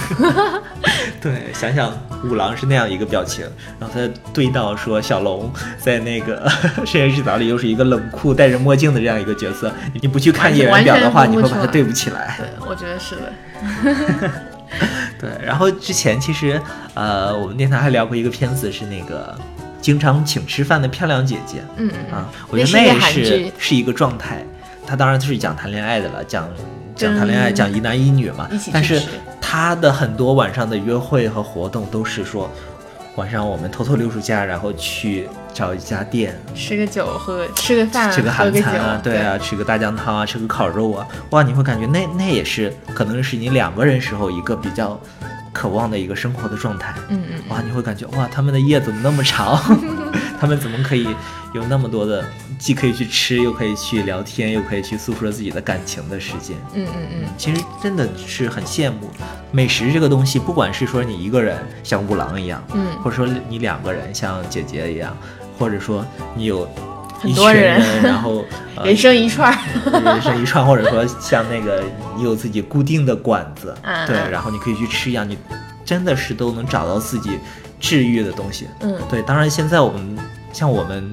[1.21, 1.91] 对，想想
[2.23, 3.45] 五郎是那样一个表情，
[3.79, 6.49] 然后他对到说小龙在那个
[6.85, 12.37] 实验室里又是一个冷酷戴着墨镜的这样一个角色，你不去看演员表的话，你会把它对不起来。
[12.39, 14.31] 对，我觉得是的。
[15.19, 16.59] 对，然后之前其实
[16.93, 19.37] 呃，我们电台还聊过一个片子，是那个
[19.81, 24.43] 经常请吃饭的漂亮姐姐嗯嗯啊，我觉得那个那也是是一个状态。
[24.89, 26.49] 它当然是讲谈恋爱的了，讲
[26.95, 28.49] 讲谈恋爱，嗯讲一男一女嘛。
[28.73, 28.99] 但是
[29.39, 32.49] 他的很多晚上的约会和活动都是说，
[33.15, 44.99] 晚上我们偷偷溜出家，然后去找一家店，吃个酒，喝吃个饭，吃个韩餐啊，，对啊，吃个大酱汤啊，吃个烤肉啊，哇，你会感觉那那也是可能是你两个人时候一个比较
[45.53, 46.95] 渴望的一个生活的状态。
[47.09, 47.39] 嗯嗯。
[47.49, 49.61] 哇，你会感觉哇，他们的夜怎么那么长？
[50.41, 51.07] 他们怎么可以
[51.53, 52.23] 有那么多的，
[52.59, 56.57] 既可以去吃，又可以去聊天，又可以去诉说自己的感情的时间？
[56.75, 59.09] 嗯嗯嗯其实真的是很羡慕
[59.49, 65.15] 美食这个东西，不管是说你一个人像五郎一样，嗯或者说你两个人像姐姐一样，
[65.57, 66.69] 或者说你有
[67.21, 68.43] 很多人人，然后、
[68.75, 69.57] 呃、人生一串，
[70.03, 71.81] 人生一串，或者说像那个
[72.17, 73.73] 你有自己固定的馆子，
[74.05, 75.37] 对，然后你可以去吃一样，你
[75.85, 77.39] 真的是都能找到自己
[77.79, 78.67] 治愈的东西。
[78.81, 80.17] 嗯对，当然现在我们
[80.51, 81.11] 像我们，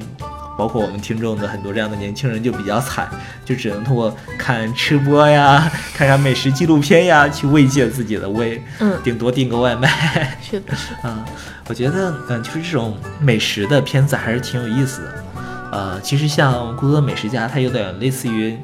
[0.58, 3.08] 包括我们听众的很多这样的年轻人就比较惨，
[3.44, 9.88] 就只能通过看吃播呀、 看啥美食纪录片呀去慰藉自己的胃，嗯，顶多订个外卖。
[10.42, 11.24] 是的， 是的，啊，
[11.68, 15.24] 我觉得，嗯，就是这种美食的片子还是挺有意思的。
[15.72, 18.56] 呃，其实像《孤独的美食家》，它有点类似于，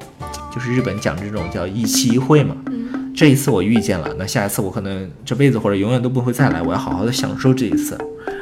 [0.54, 2.54] 就是日本讲这种叫一期一会嘛。
[2.66, 2.82] 嗯
[3.14, 7.96] 这一次我遇见了，那下一次我可能这辈子或者永远都不会再来，我要好好的享受这一次。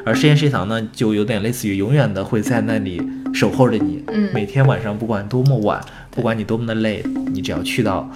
[0.05, 4.03] 而实验食堂呢，就有点类似于永远的会在那里守候着你。
[4.09, 8.09] 嗯每天晚上不管多么晚，不管你多么的累，你只要去到，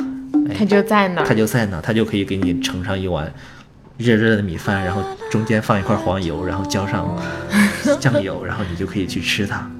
[0.48, 3.32] 哎他就在那儿，他就在那，他就可以给你盛上一碗
[3.98, 7.16] 热热的米饭，然后中间放一块黄油，然后浇上
[8.00, 9.70] 酱油，然后你就可以去吃它。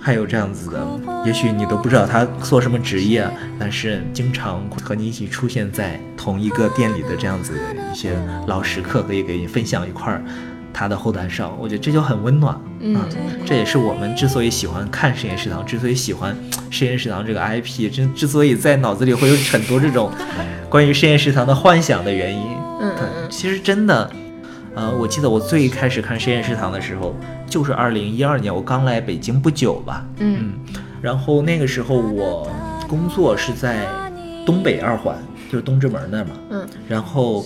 [0.00, 0.84] 还有这样子的，
[1.26, 7.52] 也许你都不知道他做什么职业，但是经常和你一起出现在同一个店里的这样子
[7.92, 10.22] 一些老食客，可以给你分享一块儿
[10.72, 12.58] 他的后台上，我觉得这就很温暖。
[12.80, 12.98] 嗯
[13.44, 16.34] 这也是我们之所以喜欢看实验食堂，之所以喜欢
[16.70, 20.10] 实验食堂这个 IP，之之所以在脑子里会有很多这种
[20.70, 22.46] 关于实验食堂的幻想的原因。
[22.80, 22.90] 嗯
[23.28, 24.10] 其实真的，
[24.74, 27.14] 呃，我记得我最开始看深夜食堂的时候，
[27.48, 30.04] 就是二零一二年，我刚来北京不久吧。
[30.18, 30.52] 嗯
[31.02, 32.46] 然后那个时候我
[32.86, 33.86] 工作是在
[34.44, 35.16] 东北二环，
[35.50, 36.30] 就是东直门那儿嘛。
[36.50, 37.44] 嗯然后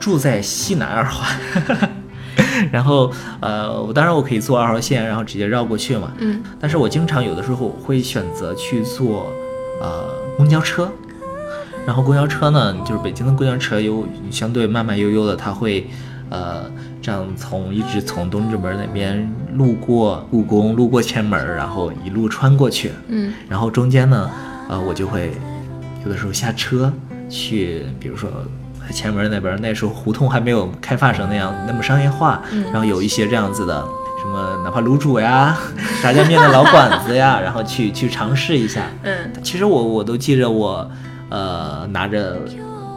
[0.00, 1.90] 住在西南二环，
[2.72, 6.12] 然后呃，我当然我可以坐二号线，然后直接绕过去嘛。
[6.18, 9.30] 嗯但是我经常有的时候会选择去坐
[9.80, 10.90] 呃公交车，
[11.86, 15.88] 然后公交车呢，就是北京的公交车有相对慢慢悠悠的，它会
[16.30, 16.64] 呃
[17.02, 24.30] 这样从一直从东直门那边路过故宫，路过前门，然后一路穿过去，嗯然后中间呢，
[24.68, 25.32] 呃，我就会
[26.04, 26.92] 有的时候下车
[27.28, 28.30] 去，比如说
[28.90, 33.84] 前门那边，那时候胡同还没有开发成那样那么商业化，然后有一些这样子的。
[34.22, 35.54] 什么，哪怕卤煮呀、
[36.02, 38.86] 炸酱面的老馆子呀， 然后去去尝试一下。
[39.02, 40.90] 嗯，其实我我都记着我，
[41.28, 42.38] 呃，拿着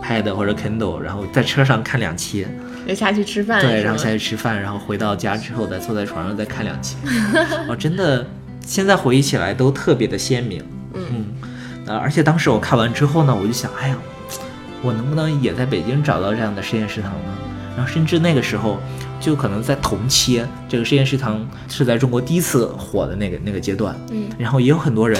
[0.02, 2.48] Pad 或者 Kindle，然后在车上看两期，
[2.88, 3.62] 就下去吃饭。
[3.62, 6.96] 对，然后下去吃饭，然后回到家之后再坐在床上再看两集。
[7.68, 8.26] 哦，真的，
[8.66, 10.64] 现在回忆起来都特别的鲜明。
[10.94, 11.26] 嗯，
[11.86, 13.98] 呃，而且当时我看完之后呢，我就想，哎呀，
[14.82, 17.38] 我能不能也在北京找到这样的实验食堂呢？
[17.76, 18.80] 然后甚至那个时候。
[19.20, 25.20] 就可能在同期，这个实验食堂是在中国第一次火的那个那个阶段，嗯，然后也有很多人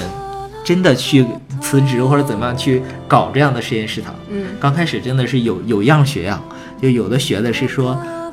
[0.64, 1.26] 真的去
[1.60, 6.40] 辞职或者怎么样去搞这样的实验食堂，嗯，刚开始真的是有有样学样，
[6.80, 7.90] 就有的学的是说，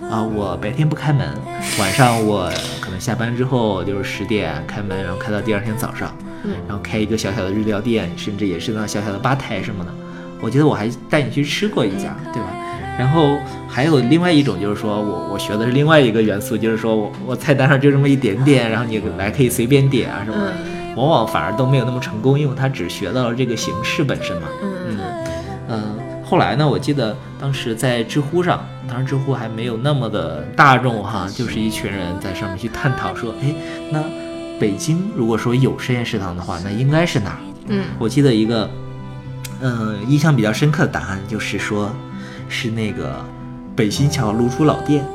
[0.09, 1.27] 啊，我白天不开门，
[1.79, 9.91] 晚上我可能下班之后就是十点开门，然后开到第二天早上，嗯，然后开一个小小的日料店，甚至也是那小小的吧台什么的，
[10.41, 12.49] 我记得我还带你去吃过一家，对吧？
[12.97, 20.53] 然后还有另外一种，就是说我我学的是另外一个元素，就是说我我菜单上就这么一点点，然后你来可以随便点啊什么的，
[20.95, 24.47] 往往反而都没有那么成功，因为他只学到了这个形式本身嘛。
[24.61, 24.71] 嗯。
[24.87, 24.97] 嗯。
[25.69, 26.04] 嗯。
[26.25, 33.53] 后来呢，我记得当时在知乎上，当时知乎还没有那么的大众哈，就是一群人在上面去探讨说，哎，
[33.91, 34.03] 那
[34.59, 37.39] 北京如果说有实验食堂的话，那应该是哪？
[37.67, 38.69] 嗯，我记得一个
[39.61, 41.89] 嗯印象比较深刻的答案就是说。
[42.47, 43.25] 是那个
[43.75, 45.14] 北新桥卤煮老店，嗯，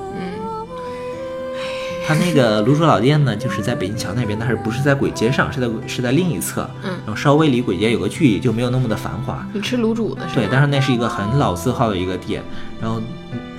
[2.11, 9.47] 他那个卤煮老店呢，就是在北京桥那边，但是不是在簋街上，是在是在另一侧，嗯，然后稍微离簋街有个距离，就没有那么的繁华。
[9.53, 12.43] 你吃卤煮的是对，但是那是一个很老字号的一个店，
[12.81, 13.01] 然后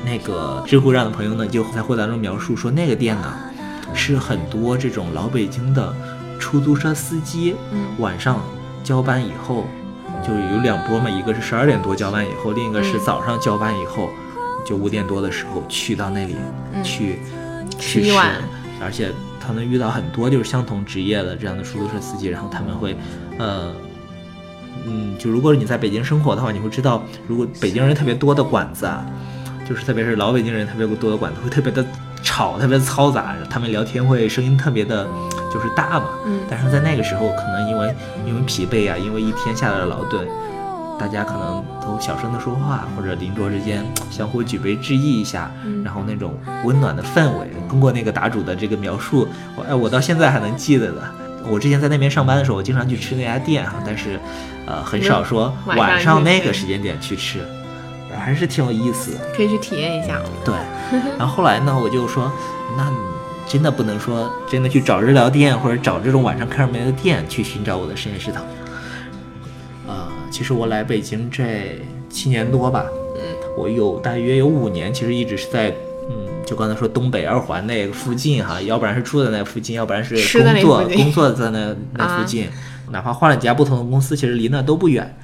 [0.04, 3.34] 那个知乎上的朋友呢，就在回答中描述说，那个店呢，
[3.94, 5.96] 是很多这种老北京的
[6.38, 8.42] 出租车司机，嗯，晚上
[8.84, 9.66] 交班以后。
[10.28, 14.08] 就有两波嘛，一个是十二点多交班以后，另一个是早上交班以后，
[14.64, 16.36] 就五点多的时候去到那里
[16.84, 17.18] 去
[17.80, 18.12] 去吃，
[18.82, 22.96] 而且他能遇到很多就是相同职业的这样的出租车司机，然后他们会，
[23.38, 23.74] 呃，
[24.86, 29.06] 嗯，就如果你在北京生活的话，你会知道，如果北京人特别多的馆子啊，
[29.68, 31.86] 就是特别是老北京人特别多的馆子，会特别的
[32.24, 35.08] 吵，特别嘈杂，他们聊天会声音特别的。
[35.54, 37.94] 就是大嘛，嗯，但是在那个时候，可能因为
[38.26, 40.26] 因为疲惫啊，因为一天下来的劳顿，
[41.02, 45.50] 大家可能都小声的说话，或者邻桌之间相互举杯致意一下，
[45.84, 51.02] 然后那种温暖的氛围，通过那个答主的这个描述，我哎，我到现在还能记得的。
[51.50, 54.20] 我之前在那边上班的时候，我经常去吃那家店啊，但是
[54.68, 57.40] 呃，很少说晚上那个时间点去吃，
[58.16, 60.20] 还是挺有意思的，可以去体验一下。
[60.46, 60.54] 对，
[61.18, 62.32] 然后后来呢，我就说
[62.78, 62.86] 那。
[63.48, 68.42] 真的不能说真的去找日料店或者找这种晚上开门的店去寻找我的实验食堂。
[70.32, 73.22] 呃，其实我来北京这七年多吧，嗯，
[73.58, 75.70] 我有大约有五年，其实一直是在，
[76.10, 76.16] 嗯，
[76.46, 82.48] 就刚才说东北二环那个附近哈，要不然是住在那附近，要不然是工作工作在那那附近，
[82.92, 85.16] 哪怕换了几家不同的公司，其实离那都不远。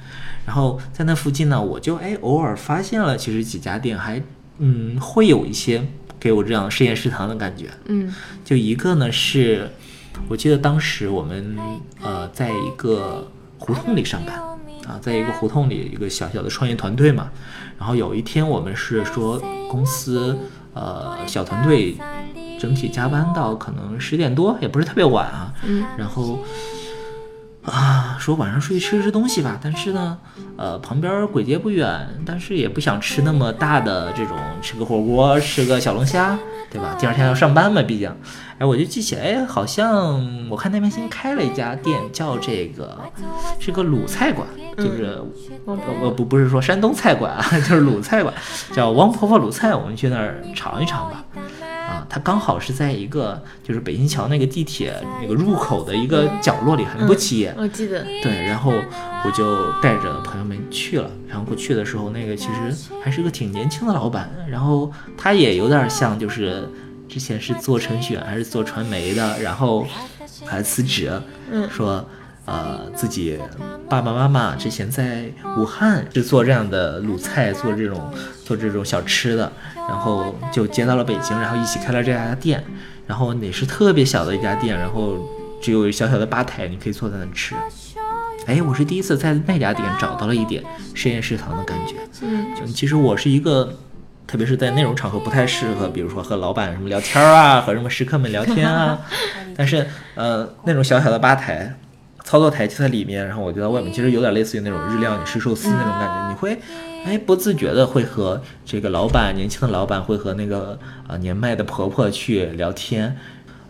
[0.46, 4.22] 然后在那附近呢，我就哎偶尔发现了，其实几家店还
[4.58, 5.82] 嗯会有一些。
[6.20, 8.12] 给我这样实验食堂的感觉，嗯，
[8.44, 9.70] 就一个呢是，
[10.26, 11.56] 我记得当时我们
[12.02, 14.34] 呃在一个胡同里上班
[14.88, 17.30] 啊，在一个胡同里一个小小的创业团队嘛，
[17.78, 19.38] 然后有一天我们是说
[19.70, 20.38] 公司
[20.72, 21.94] 呃小团队
[22.58, 26.38] 整体加班到可能十点多，也不是特别晚啊，嗯，然后。
[27.64, 30.16] 啊，说晚上出去吃吃东西吧，但是呢，
[30.56, 36.38] 呃，旁边鬼街不远，但是也不想吃那么大的这种，吃个火锅，吃个小龙虾，
[36.70, 36.96] 对吧？
[36.98, 38.10] 第二天要上班嘛，毕竟，
[38.58, 42.98] 哎，我就记起来，好像我看那边新开了一家店，叫这个，
[43.58, 44.46] 是个鲁菜馆，
[44.78, 45.20] 就是，
[45.66, 48.32] 呃，不不是说山东菜馆啊， 就是鲁菜馆，
[48.72, 51.22] 叫王婆婆鲁菜，我们去那儿尝一尝吧。
[52.08, 57.54] 啊，它刚好是在一个就是北新桥那个地铁那个入口的一个角落里，很不起眼。
[57.58, 58.02] 我记得。
[58.22, 58.72] 对，然后
[59.24, 61.10] 我就带着朋友们去了。
[61.28, 64.30] 然后过去的时候，那个其实还是个挺年轻的老板。
[64.48, 66.68] 然后他也有点像，就是
[67.08, 69.86] 之前是做程序员还是做传媒的，然后
[70.46, 71.12] 还辞职，
[71.50, 72.04] 嗯，说。
[72.48, 73.38] 呃，自己
[73.90, 75.24] 爸爸妈妈之前在
[75.58, 78.10] 武汉是做这样的卤菜，做这种
[78.42, 79.52] 做这种小吃的，
[79.86, 82.64] 然后就接到了北京，然后一起开了这家店，
[83.06, 85.18] 然后也是特别小的一家店，然后
[85.60, 87.54] 只有小小的吧台，你可以坐在那吃。
[88.46, 91.96] 哎，我是第一次在那家店找到了一点深夜食堂的感觉。
[92.22, 93.74] 嗯，就其实我是一个，
[94.26, 98.98] 特别是在那种场合不太适合，比如说和老板什么聊天啊，和什么食客们聊天啊，
[99.54, 101.78] 但是呃，那种小小的吧台。
[102.28, 106.60] 操作台就在里面，然后我就在外面，其实有点类似于那种日料你吃寿司那种感觉，你会
[107.06, 113.16] 哎，不自觉的会和这个老板，年轻的老板会和那个啊年迈的婆婆去聊天，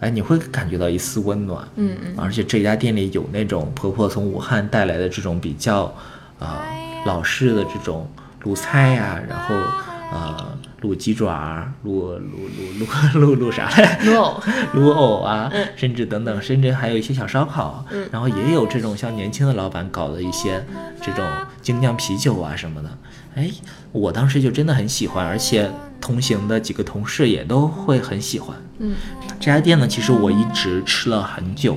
[0.01, 1.63] 哎，你会感觉到一丝温暖。
[1.77, 5.85] 嗯嗯，而且这家店里有那种婆婆从武汉带来的这种比较
[6.41, 6.61] 啊、
[7.07, 8.11] 老式的这种
[8.43, 9.55] 卤菜呀、然后
[10.13, 12.21] 呃卤鸡爪儿、卤卤
[12.79, 13.99] 卤卤卤卤啥来？
[14.75, 20.65] 卤藕，啊，甚至等等，甚至还有一些小烧烤，然后也有这种像年轻的老板搞的一些
[21.03, 21.25] 这种
[21.61, 22.89] 精酿啤酒啊什么的。
[23.35, 23.51] 哎，
[23.93, 25.71] 我当时就真的很喜欢，而且
[26.01, 28.57] 同行的几个同事也都会很喜欢。
[28.79, 28.95] 嗯，
[29.41, 31.77] 这家店呢，其实我一直吃了很久，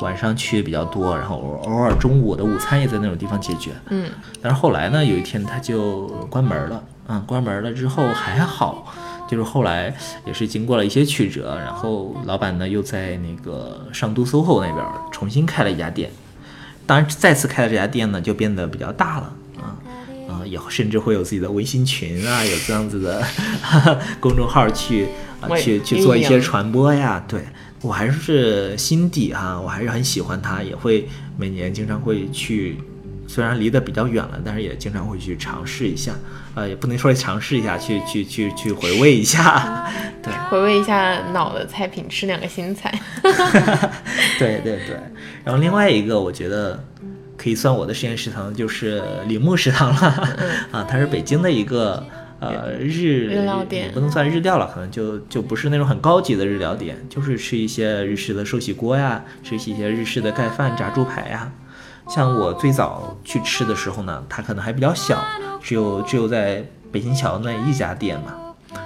[0.00, 3.70] 晚上去也比较多，然后偶偶尔中午的午餐也在那种地方解决。
[3.90, 4.10] 嗯，
[4.42, 8.94] 但是后来呢，有一天他就关门了，嗯，关门了之后还好，
[9.28, 9.92] 就是后来
[10.24, 16.10] 也是经过了一些曲折，然后老板呢又在那个上都 SOHO 那边重新开了一家店，
[16.86, 19.74] 当然再次开的这家店呢就变得比较大了，啊、
[20.28, 23.26] 啊，以后甚至会有自己的微信群啊，有这样子的
[24.20, 25.08] 公众号去
[25.40, 27.44] 啊去去做一些传播呀，对。
[27.82, 31.08] 我还是心底哈，我还是很喜欢它，也会
[31.38, 32.76] 每年经常会去，
[33.30, 36.12] 虽然离得比较远了，但是也经常会去尝试一下，
[36.56, 39.88] 呃，也不能说尝试一下，去去去去回味一下，
[40.20, 42.92] 对回味一下脑的菜品，吃两个新菜。
[44.36, 44.96] 对对对。
[45.44, 46.82] 然后另外一个，我觉得
[47.36, 50.28] 可以算我的实验食堂，就是铃木食堂了，
[50.72, 52.04] 啊，它是北京的一个。
[52.40, 61.52] 呃，日日料店也不能算日料了，可能就就不是那种很高级的日料店，就是吃一些日式的寿喜锅呀，吃一些日式的盖饭、炸猪排呀。
[62.10, 65.22] 像我最早去吃的时候呢，它可能还比较小，
[65.62, 68.34] 只有只有在北新桥那一家店嘛，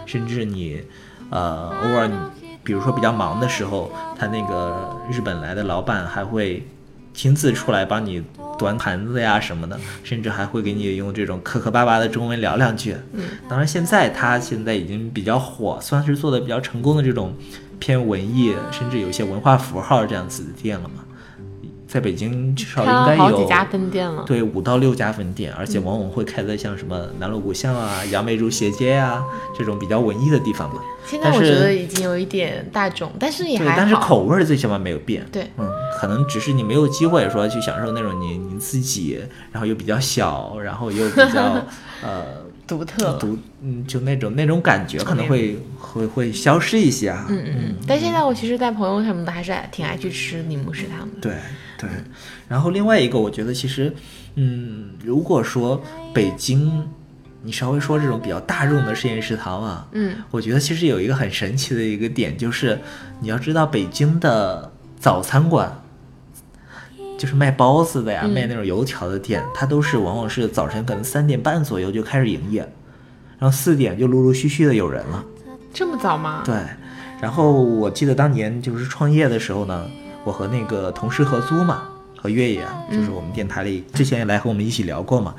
[0.05, 0.83] 甚至你，
[1.31, 2.15] 呃，偶尔你
[2.63, 6.67] 比如说比较忙的时候，他那个日本来的老板还会
[7.15, 8.23] 亲自出来帮你
[8.59, 12.95] 端盘子呀什么的，甚至还会给你用这种磕磕巴巴的中文聊两句。
[13.15, 17.35] 嗯，当然现在他现在已经比较火，算是做的比较成功的这种
[17.79, 21.05] 偏文艺，甚至有一些文化符号这样子的店了嘛。
[21.95, 24.25] 在北京至少应该有好几家分店了。
[24.27, 29.23] 对，五到六家分店，而且往往会开在像什么南锣鼓巷啊、杨梅竹斜街啊、
[29.57, 30.83] 这种比较文艺的地方嘛。
[31.07, 33.79] 现在我觉得已经有一点大众，但是也对，还好。
[33.79, 35.25] 但是口味最起码没有变。
[35.31, 35.71] 对，嗯，
[36.01, 39.21] 可能只是你没有机会说去享受那种你你自己，
[39.53, 41.65] 然后又比较小，然后又比较
[42.03, 42.25] 呃
[42.67, 43.19] 独特了。
[43.19, 47.27] 独，嗯，就那种那种感觉可能会会会消失一些啊。
[47.29, 47.75] 嗯嗯嗯。
[47.87, 51.21] 但现在我其实带朋友什么的，还是挺爱去吃柠檬食堂的。
[51.21, 51.35] 对
[51.77, 51.89] 对，
[52.49, 53.95] 然后另外一个，我觉得其实，
[54.37, 55.83] 嗯，如果说
[56.15, 56.89] 北京，
[57.43, 62.79] 你稍微说这种比较大众的实验食堂啊，嗯，我觉得其实有一个很神奇的一个点，就是
[63.21, 65.83] 你要知道北京的早餐馆，
[67.19, 72.61] 就是卖包子的呀，嗯卖那种油条的店，它都是往往是早晨可能三点半左右就开始营业，
[73.39, 75.25] 然后四点就陆陆续续的有人了。
[75.73, 76.43] 这么早吗？
[76.45, 76.57] 对，
[77.21, 79.87] 然后我记得当年就是创业的时候呢，
[80.25, 85.35] 我和那个同事合租嘛，和月野啊，就是我们电台里之前也来和我们一起聊过嘛。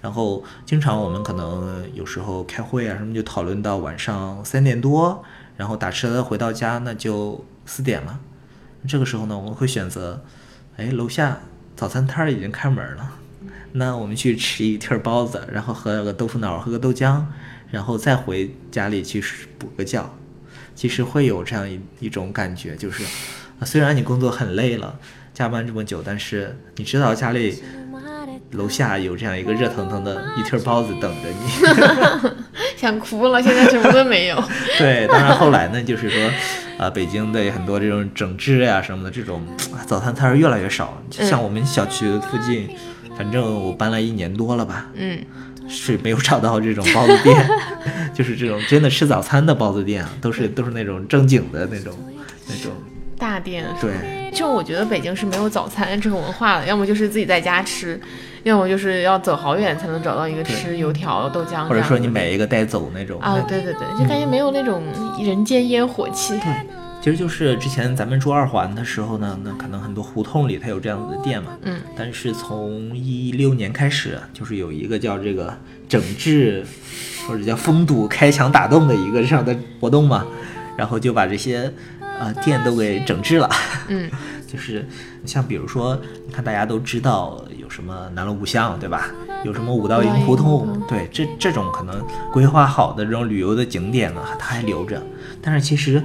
[0.00, 5.22] 然后经常我们可能有时候开会啊什么，就讨论到晚上三点多，
[5.56, 8.18] 然后打车回到家那就四点了。
[8.88, 10.22] 这个时候呢，我们会选择，
[10.80, 11.38] 哎，楼下
[11.76, 13.10] 早餐摊儿已经开门了，
[13.72, 17.22] 那我们去吃一屉儿包子，然后喝个豆腐脑，喝个豆浆，
[17.70, 19.22] 然后再回家里去
[19.58, 20.10] 补个觉。
[20.74, 23.04] 其实会有这样一一种感觉，就是，
[23.58, 24.98] 啊虽然你工作很累了，
[25.34, 27.62] 加班这么久，但是你知道家里
[28.52, 32.30] 楼下有这样一个热腾腾的一屉儿包子等着你。
[32.78, 34.42] 想哭了，现在什么都没有。
[34.78, 36.30] 对，当然后来呢，就是说，
[36.80, 41.02] 啊、北京的很多这种整治呀、什么的这种啊早餐摊儿越来越少。
[41.10, 42.70] 像我们小区附近，
[43.18, 45.22] 反正我搬来一年多了吧，嗯，
[45.68, 47.50] 是没有找到这种包子店，
[48.14, 51.92] 就是这种真的吃早餐的包子店啊，都是都是那种正经的那种
[52.48, 52.72] 那种。
[53.18, 53.66] 大店。
[53.78, 58.00] 对，就我觉得北京是没有早餐这个文化的，要么就是自己在家吃，
[58.42, 63.20] 要么就是要走好远才能找到一个吃油条、豆浆，或者说你买一个带走那种。
[63.20, 64.82] 啊，对对对，就感觉没有那种
[65.22, 66.38] 人间烟火气。
[66.38, 66.66] 对
[67.02, 71.56] 其实就是之前咱们住二环的时候呢，那可能很多胡同里它有这样子的店嘛。
[71.62, 71.80] 嗯。
[71.96, 75.56] 但是从一六年开始，就是有一个叫这个
[75.88, 76.62] 整治
[77.26, 80.26] 或者叫封堵、开墙打洞的一个这样的活动嘛，
[80.76, 81.72] 然后就把这些
[82.18, 83.48] 呃店都给整治了。
[83.88, 84.10] 嗯，
[84.50, 84.86] 就是
[85.24, 85.96] 像比如说，
[86.26, 89.10] 你看大家都知道有什么南锣鼓巷，对吧？
[89.44, 95.00] 有什么五道营胡同同，对，这这种可能规划好的这种旅游的景点呢，它还留着。
[95.40, 96.02] 但是其实，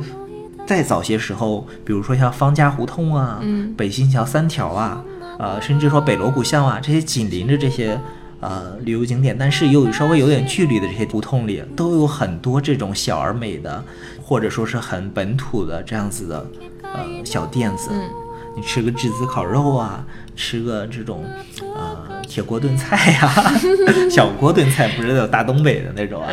[0.66, 5.04] 再早些时候，比如说像方家胡同啊，嗯北新桥三条啊，
[5.38, 8.00] 呃，甚至说北锣鼓巷啊，这些紧邻着这些
[8.39, 13.84] 呃旅游景点，但是又稍微有点距离的这些胡同里，都有很多这种小而美的，
[14.24, 16.46] 或者说是很本土的这样子的
[16.84, 17.89] 呃小店子。
[17.91, 18.10] 嗯
[18.56, 21.26] 你吃个栀子烤肉啊，吃个这种
[21.60, 23.53] 呃铁锅炖菜呀、
[24.10, 26.30] 小锅炖菜，不是有大东北的那种啊，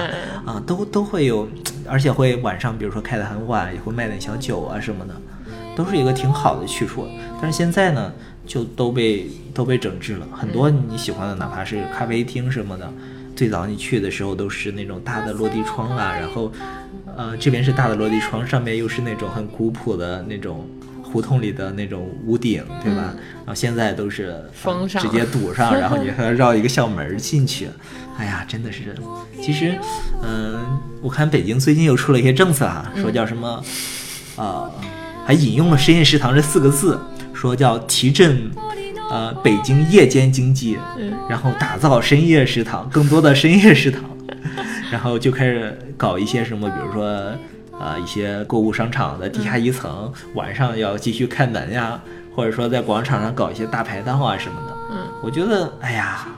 [0.47, 1.49] 嗯啊都都会有，
[1.89, 5.15] 而且会晚上比如说开得很晚，也会卖点小酒啊什么的，
[5.77, 7.09] 都是一个挺好的去处。
[7.41, 8.13] 但是现在呢，
[8.47, 12.89] 就都被都被整治了，很多你喜欢的，哪怕是咖啡厅什么的，
[13.35, 16.53] 最早你去的时候都是那种大的落地窗啊，然后
[17.17, 20.65] 呃这边是大的落地窗，上面又是那种很古朴的那种。
[21.13, 23.15] 胡同里的那种屋顶，对吧？
[23.39, 27.69] 然后现在都是封上直接堵上， 然后你还要绕一个校门进去。
[28.17, 28.95] 哎呀，真的是，
[29.43, 29.79] 其实，
[30.23, 30.59] 嗯、
[31.03, 33.63] 我看北京最近又出了一些政策啊，说叫什么，
[34.37, 34.71] 呃，
[35.27, 36.99] 还引用了“深夜食堂”这四个字，
[37.35, 38.51] 说叫提振。
[39.11, 40.79] 呃，北京夜间经济，
[41.29, 44.03] 然后打造深夜食堂，更多的深夜食堂，
[44.91, 47.31] 然后就开始搞一些什么，比如说，
[47.83, 52.01] 呃，一些购物商场的地下一层，晚上要继续开门呀，
[52.35, 54.77] 或者说在广场上搞一些大排档啊什么的。
[54.93, 56.29] 嗯，我觉得，哎呀，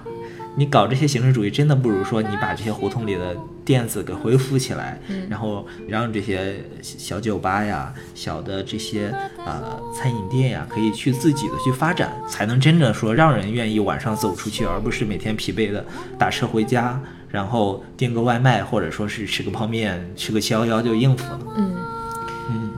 [0.56, 9.12] 你搞这些形式主义，真的不如说你把这些胡同里的店子给恢复起来，然后让这些小酒吧呀、小的这些
[9.44, 15.84] 呃餐饮店呀，可以去自己的去发展，才能真正说让人愿意晚上走出去，而不是每天疲惫的
[16.18, 17.00] 打车回家，
[17.34, 21.40] 然后订个外卖，或者说是吃个泡面、吃个七幺幺就应付了。
[21.56, 21.74] 嗯
[22.48, 22.70] 嗯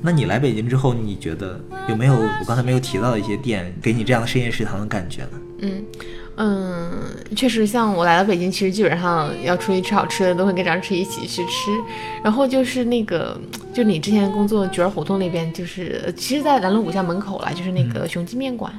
[0.00, 5.30] 那你来北京之后，你觉得有没有我刚才没有提到的一些店，给你这样的深夜食堂的感觉呢？
[5.58, 5.84] 嗯
[6.36, 6.90] 嗯，
[7.36, 11.70] 确实，像我来到北京，其实基本上要出去吃好吃的，都会跟张弛一起去吃。
[12.24, 13.38] 然后就是那个，
[13.74, 18.72] 就你之前工作角儿胡同那边，就是其实，在南锣鼓巷门口啦，就是那个雄记面馆。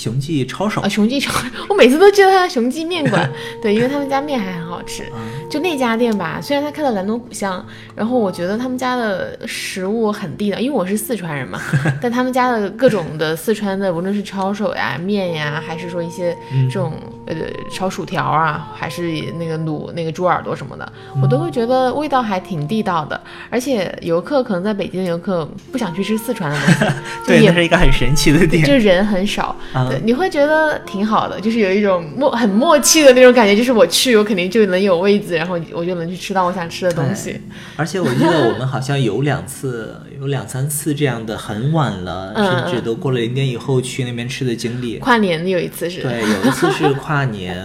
[0.00, 1.30] 雄记抄手啊，雄记抄，
[1.68, 3.30] 我每次都记得它雄记面馆，
[3.60, 5.04] 对，因为他们家面还很好吃。
[5.50, 7.62] 就那家店吧，虽然它开到南锣古巷，
[7.94, 11.60] 然后我觉得他们家的食物很地道，因为我是四川人嘛，
[12.00, 16.34] 但他们家的各种的四川的，无论是抄手呀、面呀，还是说一些
[16.68, 16.94] 这种、
[17.26, 17.34] 呃
[17.70, 19.02] 炒薯条啊，还是
[19.38, 23.20] 那个卤那个猪耳朵什么的，我都会觉得味道还挺地道的。
[23.50, 26.84] 而且游客可能在北京的游客不想去吃四川的东西，
[27.26, 28.64] 就对，也那是一个很神奇的店。
[28.64, 37.40] 就人很少，啊对，你会觉得挺好的，就是有一种默很默契的那种感觉，就是我去，我肯定就能有位子，然后我就能去吃到我想吃的东西。
[37.76, 44.98] 而且我记得我们好像有两次，有两三次这样的很晚了，嗯甚至都过了零点以后去那边吃的经历。
[44.98, 47.56] 跨年有一次是，对，有一次是跨年，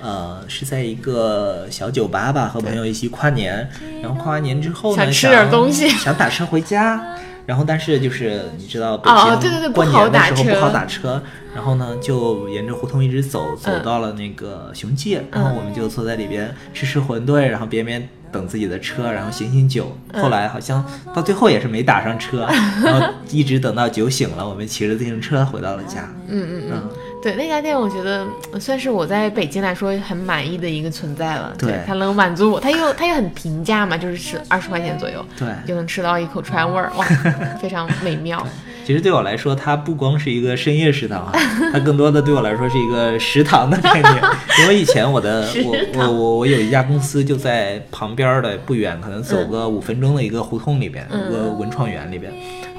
[0.00, 3.68] 呃， 是在一个小酒吧吧，和朋友一起跨年。
[4.02, 7.02] 然后跨完年之后呢，想吃点东西想打车回家。
[7.50, 11.20] 然后，但是就是你知道，北哦对对对京过年的时候不好打车，
[11.52, 19.96] 然后呢，就沿着胡同一直走，走嗯到了那个雄记，然后我们就坐在里边吃吃馄饨，然后边边等自己的车，然后醒醒酒。
[20.12, 20.22] 嗯。
[20.22, 22.46] 后来好像到最后也是没打上车，
[22.84, 26.08] 然后一直等到酒醒了，我们骑着自行车回到了家。
[26.28, 26.88] 嗯，嗯，
[27.22, 31.54] 对那家店，我觉得呃算是我在北京来说很满意的一个存在了。
[31.58, 35.48] 对它能满足我，它又它又很平价嘛，就是吃二十块钱左右，对。
[35.66, 37.04] 就能吃到一口川味儿，哇，
[37.60, 38.44] 非常美妙。
[38.86, 41.32] 其实对我来说，它不光是一个深夜食堂啊，
[41.72, 44.14] 它更多的对我来说是一个食堂的概念。
[44.62, 52.32] 因为以前我的 我我我我有一家公司就在旁边儿的不远，可能走个五分钟的一个胡同里边，嗯一个文创园里边，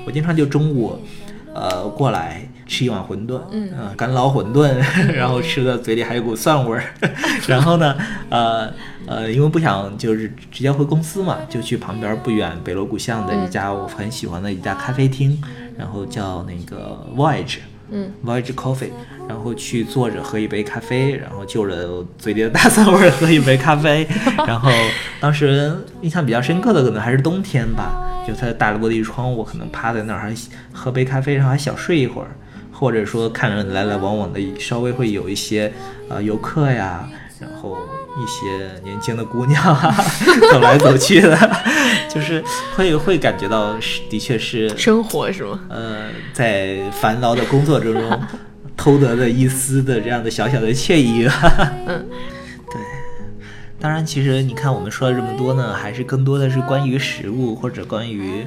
[0.05, 0.99] 我经常就中午，
[1.53, 2.47] 呃过来。
[2.67, 3.69] 吃一碗馄饨，嗯。
[3.77, 4.73] 呃干捞馄饨，
[5.11, 6.83] 然后吃的嘴里还有股蒜味儿，
[7.45, 7.93] 然后呢，
[8.29, 8.71] 呃
[9.05, 15.37] 呃，因为不想就是直接回公司嘛，就去旁边不远北锣鼓巷的一家我很喜欢的一家咖啡厅，
[15.77, 17.57] 然后叫那个 Voyage，
[17.89, 18.91] 嗯，Voyage Coffee，
[19.27, 24.07] 然后去坐着喝一杯咖啡，然后就着嘴里的大蒜味儿喝一杯咖啡，
[24.47, 24.71] 然后
[25.19, 30.33] 当时印象比较深刻的可能还是冬天吧，就它的大落地窗，我可能趴在那儿还
[30.73, 32.27] 喝杯咖啡，然后还小睡一会儿。
[32.73, 35.71] 或者说看着来来往往的，稍微会有一些
[36.09, 37.07] 呃游客呀，
[37.39, 37.77] 然后
[38.17, 39.95] 一些年轻的姑娘啊
[40.51, 41.37] 走来走去的，
[42.09, 42.43] 就是
[42.75, 45.59] 会会感觉到是的确是生活是吗？
[45.69, 48.21] 呃在繁劳的工作之中
[48.75, 51.71] 偷得的一丝的这样的小小的惬意吧。
[51.85, 52.40] 嗯，对。
[53.81, 58.45] 当然，其实你看我们说了这么多呢，还是更多的是关于食物或者关于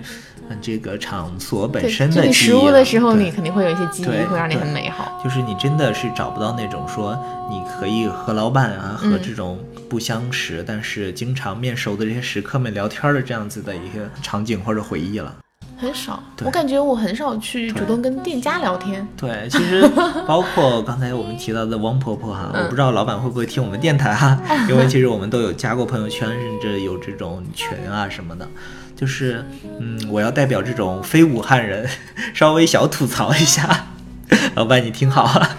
[0.49, 5.21] 呃这个场所本，身的记忆食物的时候，你肯定会有一些记忆，会让你很美好。
[5.25, 7.19] 就是你真的是找不到那种说
[7.51, 9.59] 你可以和老板啊，和嗯这种
[9.91, 15.35] 不相识、但是经常面熟的这些食客们聊天的这样子的一些场景或者回忆了。
[15.77, 19.07] 很少，我感觉我很少去主动跟店家聊天。
[19.17, 19.87] 对，其实
[20.27, 28.49] 包括刚才我们提到的王婆婆哈，我不知道老板会不会听我们电台哈， 因为其实我们都有加过朋友圈，甚至有这种群啊什么的。
[28.97, 29.45] 就是，
[29.81, 31.89] 嗯，我要代表这种非武汉人，
[32.33, 33.87] 稍微小吐槽一下，
[34.55, 35.57] 老板你听好啊，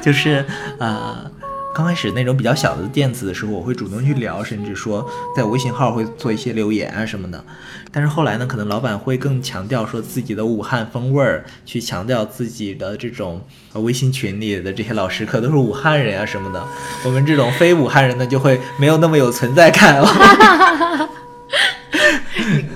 [0.00, 0.44] 就是
[0.78, 1.30] 呃。
[1.74, 7.42] 刚开始那种比较小的店子的时候，我会主动去聊，甚至说在微信号会做一些留言啊什么的。
[7.90, 13.42] 但是后来呢，可能老板会更强调说自己的武汉风味儿，去强调自己的这种
[13.72, 16.62] 呃微信群里的这些老师可都是武汉人啊什么的。
[17.04, 21.08] 我们这种非武汉人呢，就会没有那么有存在感了。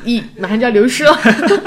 [0.04, 1.18] 咦，马上就要流失了。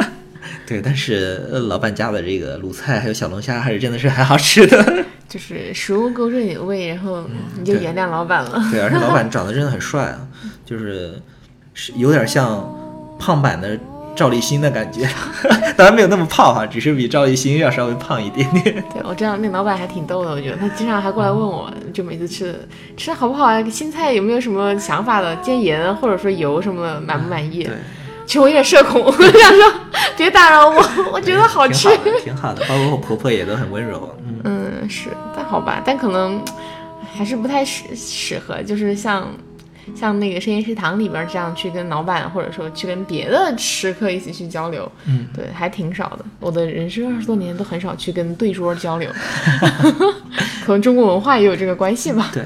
[0.66, 5.06] 对，但是呃老板家的这个卤菜还有小龙虾还是真的是很好吃的。
[5.30, 7.24] 就是食物勾着你的胃，然后
[7.58, 8.62] 你就原谅老板了。
[8.72, 10.20] 对，而且老板 长得真的很帅啊，
[10.66, 11.22] 就是
[11.74, 12.68] 是有点像
[13.20, 13.78] 胖版的
[14.16, 15.08] 赵立新的感觉，
[15.78, 18.84] 当然没有那么胖哈、只是比赵立新要稍微胖一点点。
[18.92, 22.54] 对我知道那老板还挺逗的，我觉得他经常还过来问我，就每次吃
[22.98, 27.64] 吃的好不好啊，新菜有没有什么想法的，加盐啊或者说油什么的，满不满意？
[27.64, 27.74] 对，
[28.30, 29.74] 其实我有点社恐， 我想说
[30.16, 30.80] 别打扰我，
[31.12, 31.90] 我觉得好吃。
[31.90, 32.62] 挺好的，挺好的。
[32.68, 34.16] 包括我婆婆也都很温柔。
[34.24, 34.40] 嗯，
[34.84, 36.40] 嗯，是，但好吧，但可能
[37.12, 39.28] 还是不太适适合，就是像
[39.96, 46.24] 像那个深夜食堂里边这样去跟老板，或者说去跟别的食客一起去交流，嗯，对，还挺少的。
[46.40, 49.10] 我的人生二十多年都很少去跟对桌交流，
[50.64, 52.30] 可能中国文化也有这个关系吧。
[52.32, 52.44] 对。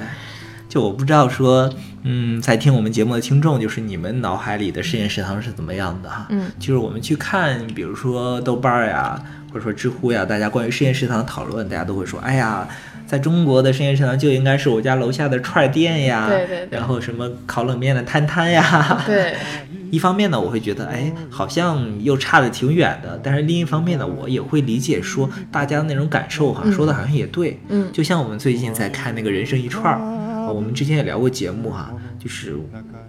[0.73, 1.71] 就我不知道说，
[2.01, 6.25] 嗯，在听我们节目的听众，就是你们脑海里的实验食堂是怎么样的哈？
[6.31, 9.21] 嗯，就是我们去看，比如说豆瓣儿呀，
[9.51, 12.67] 或者说知乎呀，大家关于实验食堂的讨论，大家都会说，哎呀，
[13.05, 16.69] 在中国的实验食堂就应该是我家楼下的串儿店呀，对对对。
[16.71, 19.35] 然后什么烤冷面的摊摊呀，对，
[19.91, 27.91] 一方面呢，我会觉得，哎，好像又差的挺远的，但是另一方面呢，我也会理解说大家的那种感受哈，说的好像也对，嗯。
[27.93, 32.55] 就像我们最近在看那个人生一串儿，呃我们之前也聊过节目哈，就是，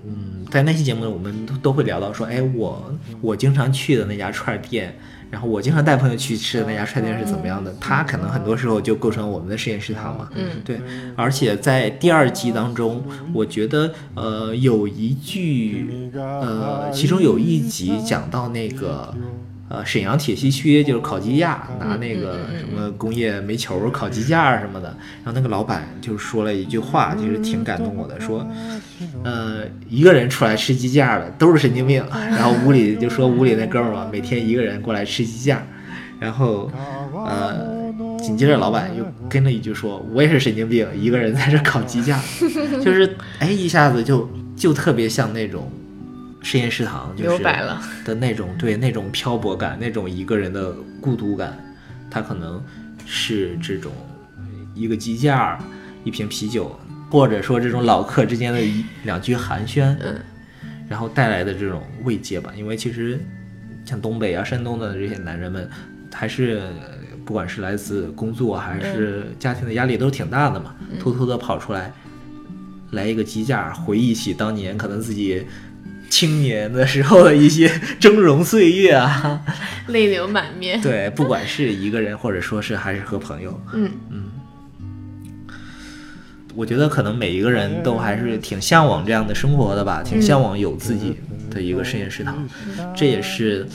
[0.07, 4.95] 嗯，在那期节目我们都都会聊到说，哎，我我经常去的那家串儿店。
[5.31, 7.75] 然后我经常带朋友去吃的那家串店是怎么样的？
[7.81, 10.29] 它可能很多时候就构成我们的实验食堂嘛。
[10.37, 10.81] 嗯对，
[11.17, 19.13] 而且在第二季当中，我觉得呃有一句呃，其中有一集讲到那个
[19.75, 24.89] 呃沈阳铁西区就是烤鸡架，拿那个什么工业煤球烤鸡架什么的，
[25.25, 28.47] 然后那个老板就说了一句话，就是挺感动我的，说
[29.25, 35.63] 呃一个人出来吃鸡架的都是神经病， 然后屋里就说屋里那哥们儿嘛，每天一个人过来吃鸡架，
[36.21, 36.71] 然后
[37.13, 37.75] 呃。
[38.19, 42.19] 紧接着，老板又跟了一句说：“我也是神经病，一个人在这烤鸡架。
[42.83, 45.71] ”就是哎，一下子就就特别像那种
[46.45, 47.43] 实验食堂，就是。
[48.05, 51.59] 的那种对那种漂泊感，那种一个人的孤独感。
[52.11, 52.63] 他可能
[53.05, 53.91] 是这种
[54.73, 55.59] 一个鸡架，
[56.05, 56.79] 一瓶啤酒，
[57.11, 60.21] 或者说这种老客之间的一两句寒暄，嗯，
[60.89, 62.53] 然后带来的这种慰藉吧。
[62.57, 63.19] 因为其实
[63.85, 65.69] 像东北啊、山东的这些男人们，
[66.13, 66.63] 还是
[67.25, 71.93] 不管是来自工作还是家庭的压力都是挺大的嘛，偷偷的跑出来，
[72.93, 75.45] 来一个鸡架，回忆起当年可能自己
[76.09, 77.69] 青年的时候的一些
[78.01, 79.41] 峥嵘岁月啊。
[79.89, 80.81] 泪流满面。
[80.81, 84.25] 对，不管是一个人，或者说是还是和朋友，嗯嗯
[86.55, 91.17] 我觉得可能每一个人都还是挺向往这样的生活的吧，挺向往有自己
[91.51, 92.49] 的一个实验食堂。
[92.97, 93.67] 这也是，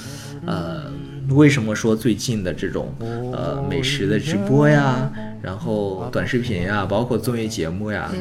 [0.46, 0.92] 呃，
[1.32, 2.96] 为什么说最近的这种
[3.34, 5.12] 呃美食的直播呀，
[5.42, 8.12] 然后短视频呀，包括综艺节目呀，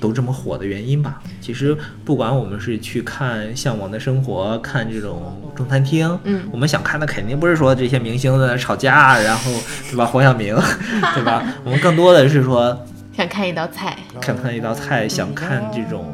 [0.00, 1.22] 都这么火的原因吧。
[1.40, 9.50] 其实不管我们是去看《向往的生活》，看这种中餐厅，嗯我们想看的肯定不是说这些明星在那吵架，然后
[9.90, 10.04] 对吧？
[10.04, 10.54] 黄晓明，
[11.14, 11.42] 对吧？
[11.64, 12.76] 我们更多的是说。
[13.16, 16.04] 想看一道菜，想看一道菜，想看这种，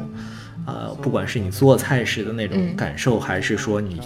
[0.65, 3.99] 呃，不管是你做菜时的那种嗯感受，还是说你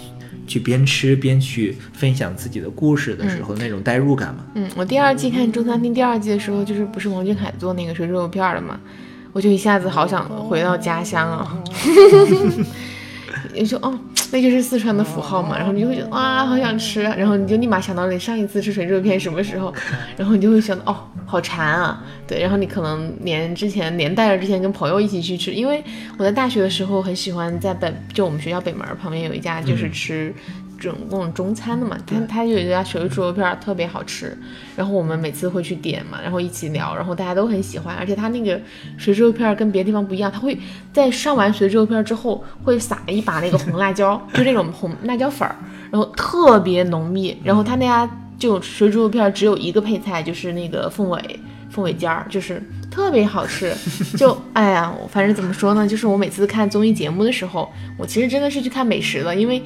[0.48, 4.44] 去边吃边去分享自己的故事的时候、那种代入感嘛。
[4.54, 8.80] 嗯，我第二季看《中餐厅》第二季的时候，就是不是王俊凯做那个水煮肉片儿了嘛，
[9.32, 11.62] 我就一下子好想回到家乡啊。
[13.54, 13.96] 你说哦，
[14.30, 19.72] 那就是四川的符号嘛，然后你就会觉得哇，好想吃啊，然后你就立马想到你上一次吃水煮肉片什么时候，
[20.16, 25.82] 然后你就会想到哦，好馋啊，对，然后你可能连之前连带着之前跟朋友一起去吃，因为
[26.18, 30.32] 我在大学的时候很喜欢在北，就我们学校北门旁边有一家就是吃。
[30.78, 34.36] 这种各种中餐的嘛，他他有一家水煮猪肉片儿特别好吃，
[34.76, 38.60] 然后我们每次会去点嘛，然后一起聊，然后大家都很喜欢，而且他那个
[38.96, 40.56] 水煮肉片儿跟别的地方不一样，他会
[40.92, 45.56] 在上完水煮肉片儿之后会撒一把那个红辣椒， 就那种红辣椒粉儿，
[45.90, 48.08] 然后特别浓密，然后他那家
[48.38, 53.74] 就水煮肉片儿只有一个配菜，就是那个凤尾凤尾尖儿，就是特别好吃。
[54.16, 59.60] 就哎呀，我反正怎么说呢，就是我每次看综艺节目的时候，我其实真的是去看美食的，因为。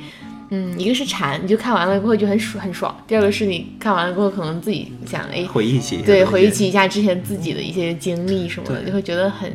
[0.55, 9.51] 嗯，一个是馋，你就看完了过后就很爽很爽；第二个是你看完了过后，可能自己想哎，回忆起对，回忆起一下之前自己的一些经历什么的，就会觉得很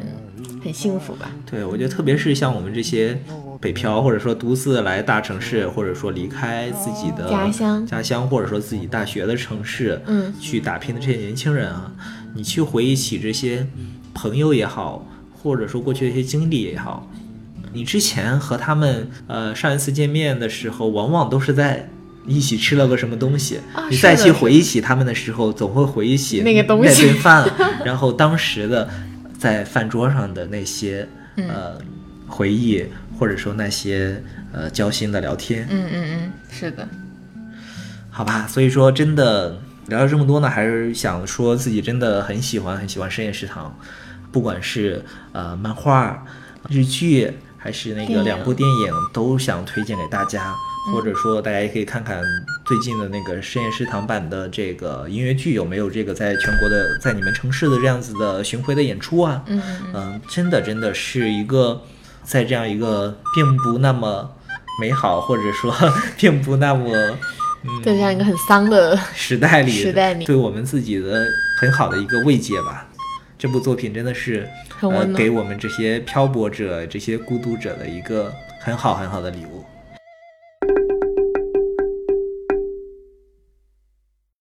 [0.63, 1.31] 很幸福吧。
[1.49, 3.15] 对，我觉得特别是像我们这些
[3.61, 11.91] 北漂或者说独自来大城市，或者说离开自己的家乡家乡，或者说自己大学的城市，嗯，去打拼的这些年轻人啊，
[12.33, 13.67] 你去回忆起这些
[14.15, 17.07] 朋友也好，或者说过去的一些经历也好。
[17.73, 21.89] 你之前和他们呃上一次见面的时候，往往都是在
[22.25, 23.59] 一起吃了个什么东西。
[23.73, 27.49] 啊你再去回忆起他们的时候，总会回忆起那个东西那顿饭，
[27.85, 28.89] 然后当时的
[29.37, 31.77] 在饭桌上的那些嗯呃
[32.27, 32.85] 回忆，
[33.17, 36.87] 或者说那些呃交心的聊天，嗯嗯嗯，是的，
[38.09, 38.45] 好吧？
[38.47, 43.77] 所以说真的聊了这么多呢，还是想说自己真的很喜欢很喜欢深夜食堂，
[44.31, 46.25] 不管是呃漫画、
[46.69, 47.31] 日剧。
[47.67, 50.55] 还是那个两部电影都想推荐给大家，
[50.93, 52.21] 或者说大家也可以看看
[52.65, 59.43] 最近的那个深夜食堂版的这个音乐剧有没有这个在全国的在你们城市的这样子的巡回的演出啊？
[59.49, 61.81] 嗯真的真的是一个
[62.23, 64.31] 在这样一个并不那么
[64.79, 65.75] 美好，或者说
[66.15, 66.89] 并不那么
[67.63, 71.21] 嗯在这样一个很丧的时代里，时代里对我们自己的
[71.59, 72.87] 很好的一个慰藉吧。
[73.37, 74.49] 这部作品真的是
[74.81, 79.56] 呃给我们这些漂泊者、这些孤独者的一个很好很好的礼物。